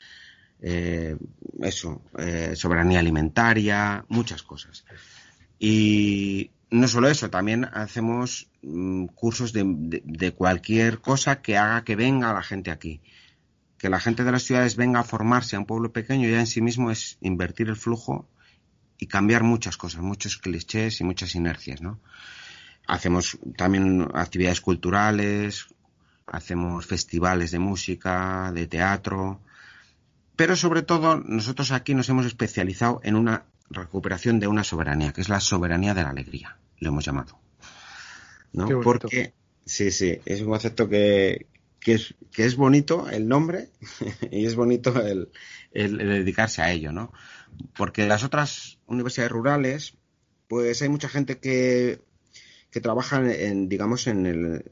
eh, 0.62 1.18
eso, 1.62 2.02
eh, 2.18 2.54
soberanía 2.56 3.00
alimentaria, 3.00 4.06
muchas 4.10 4.44
cosas. 4.44 4.86
Y 5.58 6.52
no 6.70 6.88
solo 6.88 7.08
eso, 7.08 7.30
también 7.30 7.66
hacemos 7.66 8.50
mm, 8.62 9.06
cursos 9.08 9.54
de, 9.54 9.64
de, 9.66 10.02
de, 10.06 10.32
cualquier 10.34 11.00
cosa 11.00 11.42
que 11.42 11.58
haga 11.58 11.84
que 11.84 11.96
venga 11.96 12.34
la 12.34 12.44
gente 12.44 12.72
aquí. 12.72 13.02
Que 13.78 13.90
la 13.90 14.00
gente 14.00 14.24
de 14.24 14.32
las 14.32 14.44
ciudades 14.44 14.76
venga 14.76 15.00
a 15.00 15.04
formarse 15.04 15.56
a 15.56 15.60
un 15.60 15.66
pueblo 15.66 15.92
pequeño 15.92 16.30
ya 16.30 16.40
en 16.40 16.48
sí 16.48 16.62
mismo 16.62 16.92
es 16.92 17.18
invertir 17.22 17.70
el 17.70 17.76
flujo 17.76 18.28
y 19.02 19.08
cambiar 19.08 19.42
muchas 19.42 19.78
cosas, 19.78 20.04
muchos 20.04 20.38
clichés 20.38 21.02
y 21.02 21.04
muchas 21.04 21.34
inercias, 21.34 21.82
¿no? 21.82 22.00
Hacemos 22.86 23.40
también 23.58 24.08
actividades 24.14 24.62
culturales, 24.62 25.66
hacemos 26.28 26.86
festivales 26.86 27.50
de 27.50 27.58
música, 27.58 28.52
de 28.54 28.68
teatro, 28.68 29.42
pero 30.36 30.56
sobre 30.56 30.84
todo 30.84 31.18
nosotros 31.18 31.72
aquí 31.72 31.96
nos 31.96 32.10
hemos 32.10 32.28
especializado 32.28 33.02
en 33.04 33.16
una 33.16 33.46
recuperación 33.72 34.40
de 34.40 34.48
una 34.48 34.64
soberanía, 34.64 35.14
que 35.14 35.22
es 35.22 35.30
la 35.30 35.40
soberanía 35.40 35.96
de 35.96 36.04
la 36.04 36.12
alegría, 36.12 36.58
lo 36.78 36.90
hemos 36.90 37.04
llamado. 37.04 37.40
¿no? 38.54 38.82
Porque, 38.82 39.34
sí, 39.66 39.90
sí, 39.90 40.20
es 40.26 40.42
un 40.42 40.50
concepto 40.50 40.88
que, 40.88 41.48
que, 41.80 41.94
es, 41.94 42.14
que 42.32 42.46
es 42.46 42.56
bonito 42.56 43.10
el 43.10 43.28
nombre 43.28 43.70
y 44.32 44.46
es 44.46 44.56
bonito 44.56 45.02
el, 45.02 45.30
el, 45.72 46.00
el, 46.00 46.08
dedicarse 46.08 46.62
a 46.62 46.72
ello, 46.72 46.92
¿no? 46.92 47.12
Porque 47.76 48.06
las 48.08 48.24
otras 48.24 48.80
universidades 48.88 49.32
rurales, 49.32 49.98
pues 50.48 50.82
hay 50.82 50.90
mucha 50.90 51.10
gente 51.10 51.40
que, 51.40 52.02
que 52.70 52.82
trabaja 52.82 53.22
en, 53.34 53.70
digamos, 53.70 54.08
en 54.08 54.26
el 54.26 54.72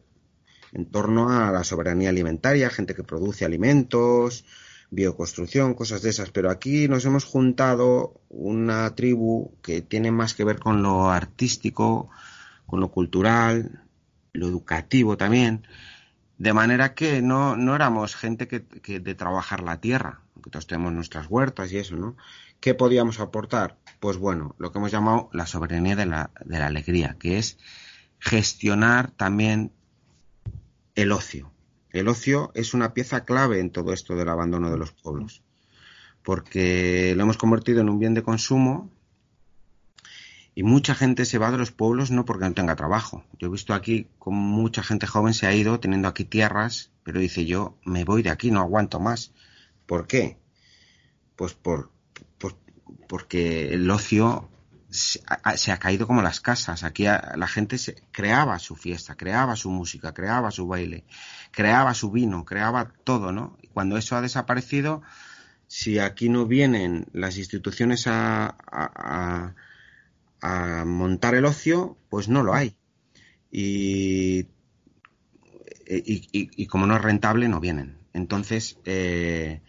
en 0.72 0.86
torno 0.86 1.30
a 1.30 1.52
la 1.52 1.64
soberanía 1.64 2.10
alimentaria, 2.10 2.70
gente 2.70 2.96
que 2.96 3.04
produce 3.04 3.46
alimentos, 3.46 4.46
bioconstrucción, 4.92 5.74
cosas 5.74 6.02
de 6.02 6.10
esas, 6.10 6.32
pero 6.32 6.50
aquí 6.50 6.88
nos 6.88 7.06
hemos 7.06 7.24
juntado 7.24 8.22
una 8.30 8.96
tribu 8.96 9.54
que 9.62 9.82
tiene 9.82 10.12
más 10.12 10.34
que 10.34 10.44
ver 10.44 10.60
con 10.60 10.82
lo 10.82 11.10
artístico, 11.10 12.10
con 12.66 12.80
lo 12.80 12.90
cultural, 12.90 13.84
lo 14.34 14.48
educativo 14.48 15.18
también, 15.18 15.66
De 16.38 16.54
manera 16.54 16.94
que 16.94 17.22
no, 17.22 17.58
no 17.58 17.76
éramos 17.76 18.16
gente 18.16 18.48
que, 18.48 18.64
que 18.64 19.02
de 19.02 19.14
trabajar 19.14 19.62
la 19.62 19.82
tierra, 19.82 20.22
aunque 20.40 20.52
todos 20.52 20.68
tenemos 20.68 20.94
nuestras 20.94 21.28
huertas 21.30 21.72
y 21.74 21.78
eso, 21.78 21.98
¿no? 21.98 22.16
¿Qué 22.62 22.74
podíamos 22.74 23.20
aportar? 23.20 23.78
Pues 24.00 24.18
bueno, 24.18 24.56
lo 24.58 24.72
que 24.72 24.78
hemos 24.78 24.92
llamado 24.92 25.30
la 25.34 25.46
soberanía 25.46 25.98
de 25.98 26.06
la, 26.06 26.32
de 26.46 26.60
la 26.60 26.68
alegría, 26.68 27.18
que 27.20 27.38
es 27.38 27.58
gestionar 28.20 29.12
también 29.12 29.74
el 30.96 31.12
ocio. 31.12 31.52
El 31.92 32.08
ocio 32.08 32.52
es 32.56 32.74
una 32.74 32.94
pieza 32.94 33.26
clave 33.26 33.60
en 33.60 33.70
todo 33.70 33.92
esto 33.92 34.16
del 34.16 34.30
abandono 34.30 34.72
de 34.72 34.78
los 34.78 34.94
pueblos, 34.94 35.44
porque 36.24 37.14
lo 37.18 37.24
hemos 37.24 37.38
convertido 37.38 37.82
en 37.82 37.90
un 37.90 38.00
bien 38.00 38.14
de 38.14 38.24
consumo 38.24 38.90
y 40.56 40.64
mucha 40.64 40.96
gente 40.96 41.26
se 41.26 41.38
va 41.38 41.52
de 41.52 41.58
los 41.58 41.72
pueblos 41.72 42.12
no 42.12 42.24
porque 42.24 42.46
no 42.46 42.54
tenga 42.54 42.78
trabajo. 42.78 43.26
Yo 43.38 43.48
he 43.48 43.52
visto 43.52 43.74
aquí 43.74 44.08
como 44.20 44.40
mucha 44.40 44.84
gente 44.84 45.06
joven 45.06 45.34
se 45.34 45.48
ha 45.48 45.54
ido 45.54 45.82
teniendo 45.82 46.08
aquí 46.08 46.24
tierras, 46.24 46.92
pero 47.04 47.20
dice 47.20 47.46
yo 47.46 47.78
me 47.84 48.06
voy 48.06 48.24
de 48.24 48.30
aquí, 48.30 48.52
no 48.52 48.62
aguanto 48.62 49.02
más. 49.02 49.34
¿Por 49.90 50.06
qué? 50.06 50.38
Pues 51.36 51.56
por, 51.56 51.90
porque 53.08 53.74
el 53.74 53.90
ocio 53.90 54.48
se 54.92 55.20
ha, 55.26 55.80
caído 55.80 56.06
como 56.06 56.22
las 56.22 56.42
casas. 56.42 56.84
Aquí 56.84 57.06
la 57.06 57.48
gente 57.48 57.80
se, 57.80 57.96
creaba 58.12 58.60
su 58.60 58.76
fiesta, 58.76 59.16
creaba 59.16 59.56
su 59.56 59.72
música, 59.72 60.14
creaba 60.14 60.52
su 60.52 60.68
baile, 60.68 61.06
creaba 61.50 61.96
su 61.96 62.12
vino, 62.12 62.46
creaba 62.46 62.94
todo, 63.04 63.32
¿no? 63.32 63.58
Y 63.64 63.68
cuando 63.70 63.98
eso 63.98 64.16
ha 64.16 64.22
desaparecido, 64.22 65.02
si 65.66 65.98
aquí 65.98 66.30
no 66.30 66.46
vienen 66.46 67.08
las 67.12 67.40
instituciones 67.40 68.06
a, 68.06 68.56
a, 68.68 69.56
a 70.40 70.86
montar 70.86 71.34
el 71.34 71.46
ocio, 71.46 71.98
pues 72.10 72.30
no 72.30 72.44
lo 72.44 72.54
hay. 72.54 72.78
Y 73.50 74.46
como 76.68 76.86
no 76.86 76.96
es 76.96 77.02
rentable, 77.02 77.50
no 77.50 77.60
vienen. 77.60 77.98
Entonces, 78.14 78.78
eh, 78.86 79.62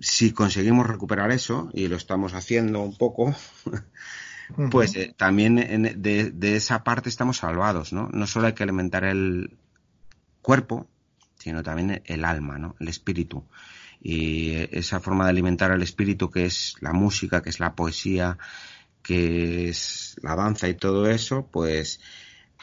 si 0.00 0.32
conseguimos 0.32 0.86
recuperar 0.86 1.30
eso, 1.30 1.70
y 1.72 1.88
lo 1.88 1.96
estamos 1.96 2.34
haciendo 2.34 2.80
un 2.82 2.96
poco, 2.96 3.34
pues 4.70 4.96
eh, 4.96 5.14
también 5.16 5.58
en, 5.58 6.02
de, 6.02 6.30
de, 6.30 6.56
esa 6.56 6.84
parte 6.84 7.08
estamos 7.08 7.38
salvados, 7.38 7.92
¿no? 7.92 8.08
No 8.12 8.26
solo 8.26 8.46
hay 8.46 8.54
que 8.54 8.62
alimentar 8.62 9.04
el 9.04 9.56
cuerpo, 10.40 10.88
sino 11.38 11.62
también 11.62 12.02
el 12.04 12.24
alma, 12.24 12.58
¿no? 12.58 12.76
El 12.80 12.88
espíritu. 12.88 13.44
Y 14.00 14.52
esa 14.70 15.00
forma 15.00 15.24
de 15.24 15.30
alimentar 15.30 15.72
el 15.72 15.82
espíritu 15.82 16.30
que 16.30 16.46
es 16.46 16.76
la 16.80 16.92
música, 16.92 17.42
que 17.42 17.50
es 17.50 17.58
la 17.58 17.74
poesía, 17.74 18.38
que 19.02 19.68
es 19.68 20.16
la 20.22 20.36
danza 20.36 20.68
y 20.68 20.74
todo 20.74 21.08
eso, 21.08 21.48
pues 21.50 22.00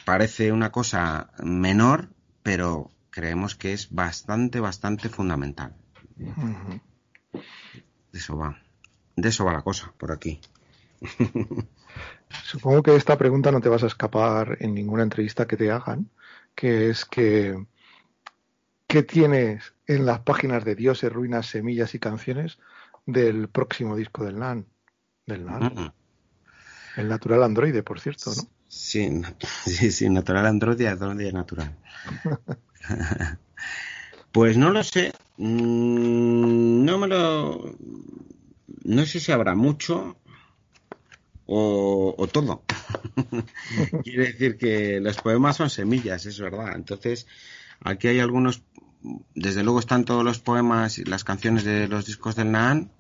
parece 0.06 0.52
una 0.52 0.72
cosa 0.72 1.32
menor, 1.44 2.10
pero 2.44 2.92
creemos 3.10 3.56
que 3.56 3.74
es 3.74 3.92
bastante, 3.92 4.60
bastante 4.60 5.10
fundamental. 5.10 5.76
Uh 6.18 6.24
-huh. 6.24 6.82
De 8.16 8.20
eso 8.20 8.38
va. 8.38 8.58
De 9.18 9.28
eso 9.28 9.44
va 9.44 9.52
la 9.52 9.62
cosa, 9.62 9.92
por 9.98 10.10
aquí. 10.14 10.40
Supongo 12.46 12.82
que 12.82 12.96
esta 12.96 13.18
pregunta 13.18 13.52
no 13.52 13.60
te 13.60 13.68
vas 13.68 13.84
a 13.84 13.88
escapar 13.88 14.56
en 14.62 14.74
ninguna 14.74 15.04
entrevista 15.04 15.46
que 15.46 15.58
te 15.58 15.70
hagan, 15.70 16.10
que 16.56 16.90
es 16.90 17.04
que 17.04 17.62
¿qué 18.88 19.04
tienes 19.04 19.74
en 19.86 20.06
las 20.06 20.22
páginas 20.22 20.64
de 20.64 20.76
Dioses, 20.76 21.12
Ruinas, 21.12 21.48
Semillas 21.48 21.94
y 21.94 22.00
Canciones 22.00 22.58
del 23.06 23.50
próximo 23.50 23.98
disco 23.98 24.24
del 24.24 24.40
NAN? 24.40 24.66
Del 25.26 25.46
NAN. 25.46 25.64
Uh 25.64 25.70
-huh. 25.76 25.94
El 26.96 27.10
natural 27.10 27.44
androide, 27.44 27.84
por 27.84 28.00
cierto, 28.00 28.32
¿no? 28.34 28.44
Sí, 28.70 29.12
sí, 29.66 29.92
sí, 29.92 30.10
natural 30.10 30.46
androide, 30.46 30.88
androide 30.88 31.34
natural. 31.34 31.76
pues 34.36 34.58
no 34.58 34.70
lo 34.70 34.84
sé. 34.84 35.14
No 35.38 36.98
me 36.98 37.08
lo. 37.08 37.74
No 38.84 39.06
sé 39.06 39.22
si 39.22 39.32
habrá 39.32 39.56
mucho 39.56 40.18
o, 41.46 42.14
o 42.18 42.28
todo. 42.28 42.62
Quiere 44.04 44.34
decir 44.34 44.58
que 44.58 45.00
los 45.00 45.16
poemas 45.22 45.56
son 45.56 45.70
semillas, 45.70 46.26
es 46.26 46.38
verdad. 46.38 46.74
Entonces, 46.76 47.28
aquí 47.80 48.10
hay 48.10 48.20
algunos. 48.20 48.62
Desde 49.36 49.64
luego 49.64 49.80
están 49.80 50.04
todos 50.04 50.26
los 50.26 50.40
poemas 50.40 50.98
y 50.98 51.06
las 51.06 51.24
canciones 51.24 51.64
de 51.64 51.88
los 51.88 52.06
discos 52.06 52.36
del 52.36 52.52
Naan 52.52 52.92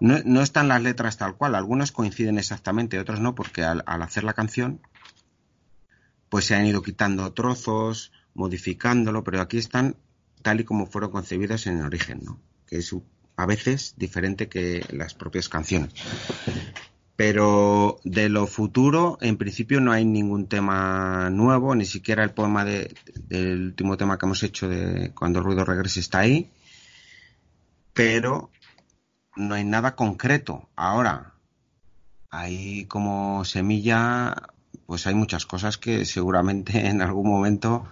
no, 0.00 0.20
no, 0.24 0.40
están 0.40 0.68
las 0.68 0.80
letras 0.80 1.18
tal 1.18 1.36
cual, 1.36 1.54
algunos 1.54 1.92
coinciden 1.92 2.38
exactamente, 2.38 2.98
otros 2.98 3.20
no, 3.20 3.34
porque 3.34 3.62
al, 3.62 3.82
hacer 3.84 4.24
la 4.24 4.32
canción, 4.32 4.80
pues 6.30 6.46
se 6.46 6.54
han 6.54 6.64
ido 6.64 6.80
quitando 6.80 7.30
trozos, 7.34 8.10
modificándolo, 8.32 9.22
pero 9.22 9.42
aquí 9.42 9.58
están 9.58 9.96
tal 10.42 10.60
y 10.60 10.64
como 10.64 10.86
fueron 10.86 11.10
concebidos 11.10 11.66
en 11.66 11.78
el 11.78 11.86
origen, 11.86 12.20
¿no? 12.24 12.40
Que 12.66 12.78
es 12.78 12.94
a 13.36 13.46
veces 13.46 13.94
diferente 13.96 14.48
que 14.48 14.84
las 14.90 15.14
propias 15.14 15.48
canciones. 15.48 15.92
Pero 17.16 17.98
de 18.04 18.28
lo 18.28 18.46
futuro, 18.46 19.18
en 19.20 19.36
principio 19.36 19.80
no 19.80 19.92
hay 19.92 20.04
ningún 20.04 20.48
tema 20.48 21.30
nuevo, 21.30 21.74
ni 21.74 21.84
siquiera 21.84 22.22
el 22.22 22.30
poema 22.30 22.64
de, 22.64 22.94
del 23.14 23.66
último 23.66 23.96
tema 23.96 24.18
que 24.18 24.26
hemos 24.26 24.42
hecho 24.42 24.68
de 24.68 25.12
Cuando 25.14 25.40
el 25.40 25.44
ruido 25.44 25.64
regrese 25.64 26.00
está 26.00 26.20
ahí, 26.20 26.50
pero 27.92 28.50
no 29.36 29.54
hay 29.54 29.64
nada 29.64 29.96
concreto. 29.96 30.68
Ahora, 30.76 31.34
hay 32.30 32.84
como 32.86 33.44
semilla, 33.44 34.34
pues 34.86 35.06
hay 35.06 35.14
muchas 35.14 35.46
cosas 35.46 35.78
que 35.78 36.04
seguramente 36.04 36.86
en 36.88 37.02
algún 37.02 37.28
momento 37.28 37.88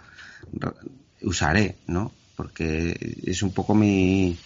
usaré, 1.23 1.77
¿no? 1.87 2.13
Porque 2.37 2.97
es 3.25 3.43
un 3.43 3.53
poco 3.53 3.75
mi, 3.75 4.37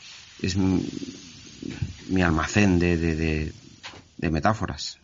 es 0.41 0.57
mi, 0.57 2.23
almacén 2.23 2.79
de, 2.79 2.97
de, 2.97 3.53
de 4.17 4.31
metáforas. 4.31 5.00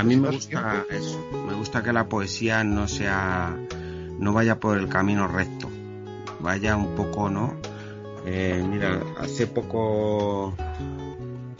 A 0.00 0.02
mí 0.02 0.16
me 0.16 0.30
gusta 0.30 0.86
eso, 0.88 1.28
me 1.46 1.52
gusta 1.52 1.82
que 1.82 1.92
la 1.92 2.08
poesía 2.08 2.64
no 2.64 2.88
sea, 2.88 3.54
no 4.18 4.32
vaya 4.32 4.58
por 4.58 4.78
el 4.78 4.88
camino 4.88 5.28
recto, 5.28 5.68
vaya 6.40 6.74
un 6.74 6.96
poco, 6.96 7.28
¿no? 7.28 7.54
Eh, 8.24 8.64
mira, 8.66 9.02
hace 9.18 9.46
poco 9.46 10.54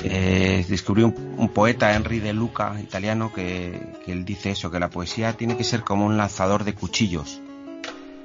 eh, 0.02 0.64
descubrí 0.66 1.02
un, 1.02 1.34
un, 1.36 1.50
poeta, 1.50 1.94
Henry 1.94 2.18
de 2.20 2.32
Luca, 2.32 2.80
italiano, 2.80 3.30
que, 3.30 3.98
que, 4.06 4.12
él 4.12 4.24
dice 4.24 4.52
eso, 4.52 4.70
que 4.70 4.80
la 4.80 4.88
poesía 4.88 5.34
tiene 5.34 5.58
que 5.58 5.64
ser 5.64 5.82
como 5.82 6.06
un 6.06 6.16
lanzador 6.16 6.64
de 6.64 6.74
cuchillos, 6.74 7.42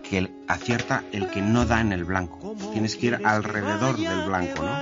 que 0.01 0.31
acierta 0.47 1.03
el 1.11 1.29
que 1.29 1.41
no 1.41 1.65
da 1.65 1.81
en 1.81 1.91
el 1.91 2.05
blanco. 2.05 2.55
Tienes 2.71 2.95
que 2.95 3.07
ir 3.07 3.19
alrededor 3.25 3.97
del 3.97 4.23
blanco, 4.25 4.63
¿no? 4.63 4.79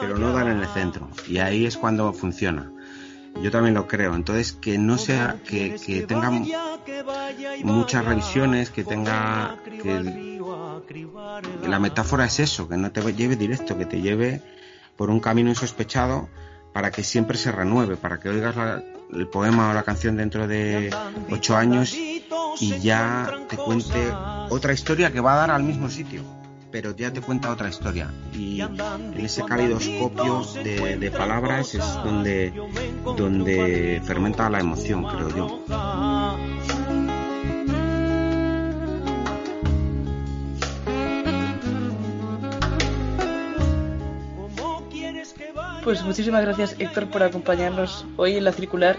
Pero 0.00 0.18
no 0.18 0.32
dar 0.32 0.46
en 0.46 0.60
el 0.60 0.68
centro. 0.68 1.08
Y 1.26 1.38
ahí 1.38 1.66
es 1.66 1.76
cuando 1.76 2.12
funciona. 2.12 2.70
Yo 3.42 3.50
también 3.50 3.74
lo 3.74 3.86
creo. 3.86 4.14
Entonces, 4.14 4.52
que 4.52 4.78
no 4.78 4.98
sea, 4.98 5.36
que, 5.46 5.76
que 5.76 6.02
tenga 6.02 6.30
muchas 7.62 8.04
revisiones, 8.04 8.70
que 8.70 8.84
tenga, 8.84 9.56
que, 9.64 10.40
que 11.62 11.68
la 11.68 11.78
metáfora 11.78 12.24
es 12.24 12.40
eso, 12.40 12.68
que 12.68 12.76
no 12.76 12.90
te 12.90 13.00
lleve 13.12 13.36
directo, 13.36 13.78
que 13.78 13.86
te 13.86 14.00
lleve 14.00 14.42
por 14.96 15.10
un 15.10 15.20
camino 15.20 15.48
insospechado 15.50 16.28
para 16.72 16.90
que 16.90 17.02
siempre 17.02 17.38
se 17.38 17.52
renueve, 17.52 17.96
para 17.96 18.20
que 18.20 18.28
oigas 18.28 18.56
la, 18.56 18.82
el 19.12 19.28
poema 19.28 19.70
o 19.70 19.74
la 19.74 19.82
canción 19.82 20.16
dentro 20.16 20.46
de 20.46 20.94
ocho 21.30 21.56
años 21.56 21.94
y 21.94 22.78
ya 22.80 23.30
te 23.48 23.56
cuente 23.56 24.12
otra 24.50 24.72
historia 24.72 25.12
que 25.12 25.20
va 25.20 25.34
a 25.34 25.36
dar 25.36 25.50
al 25.50 25.62
mismo 25.62 25.88
sitio, 25.88 26.22
pero 26.70 26.94
ya 26.94 27.12
te 27.12 27.20
cuenta 27.20 27.50
otra 27.50 27.68
historia. 27.68 28.10
Y 28.32 28.60
en 28.60 29.14
ese 29.16 29.44
calidoscopio 29.44 30.44
de, 30.62 30.96
de 30.96 31.10
palabras 31.10 31.74
es 31.74 31.84
donde, 32.04 32.52
donde 33.16 34.02
fermenta 34.04 34.48
la 34.50 34.60
emoción, 34.60 35.04
creo 35.04 35.28
yo. 35.36 35.64
Pues 45.88 46.02
muchísimas 46.02 46.42
gracias 46.42 46.76
Héctor 46.78 47.08
por 47.08 47.22
acompañarnos 47.22 48.04
hoy 48.18 48.36
en 48.36 48.44
la 48.44 48.52
circular 48.52 48.98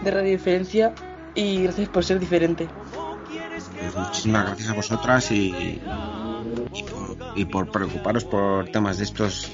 de 0.00 0.10
Radio 0.10 0.30
Diferencia 0.32 0.92
y 1.36 1.62
gracias 1.62 1.88
por 1.88 2.04
ser 2.04 2.18
diferente. 2.18 2.66
Pues 3.80 3.94
muchísimas 3.94 4.46
gracias 4.46 4.68
a 4.68 4.74
vosotras 4.74 5.30
y, 5.30 5.80
y, 6.72 6.82
por, 6.82 7.03
preocuparos 7.44 8.24
por 8.24 8.68
temas 8.68 8.98
de 8.98 9.04
estos 9.04 9.50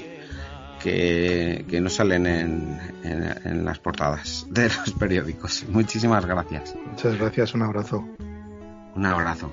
que, 0.81 1.79
no 1.81 1.89
salen 1.89 2.25
en, 2.25 2.79
en, 3.03 3.65
las 3.65 3.79
portadas 3.79 4.45
de 4.49 4.69
los 4.69 4.91
periódicos. 4.93 5.65
Muchísimas 5.69 6.25
gracias. 6.25 6.75
Muchas 6.85 7.17
gracias, 7.17 7.53
un 7.53 7.61
abrazo. 7.63 8.07
Un 8.95 9.05
abrazo. 9.05 9.51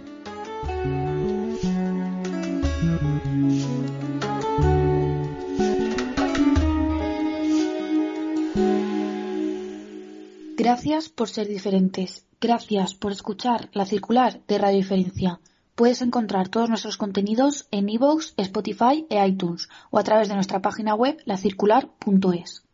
Gracias 10.56 11.08
por 11.08 11.28
ser 11.28 11.48
diferentes. 11.48 12.26
Gracias 12.40 12.94
por 12.94 13.12
escuchar 13.12 13.68
La 13.72 13.86
Circular 13.86 14.40
de 14.46 14.58
Radio 14.58 14.76
Diferencia. 14.76 15.40
Puedes 15.78 16.02
encontrar 16.02 16.48
todos 16.48 16.68
nuestros 16.68 16.96
contenidos 16.96 17.68
en 17.70 17.88
iVoox, 17.88 18.34
Spotify 18.36 19.06
e 19.08 19.24
iTunes 19.24 19.68
o 19.92 20.00
a 20.00 20.02
través 20.02 20.26
de 20.28 20.34
nuestra 20.34 20.60
página 20.60 20.96
web 20.96 21.22
lacircular.es. 21.24 22.67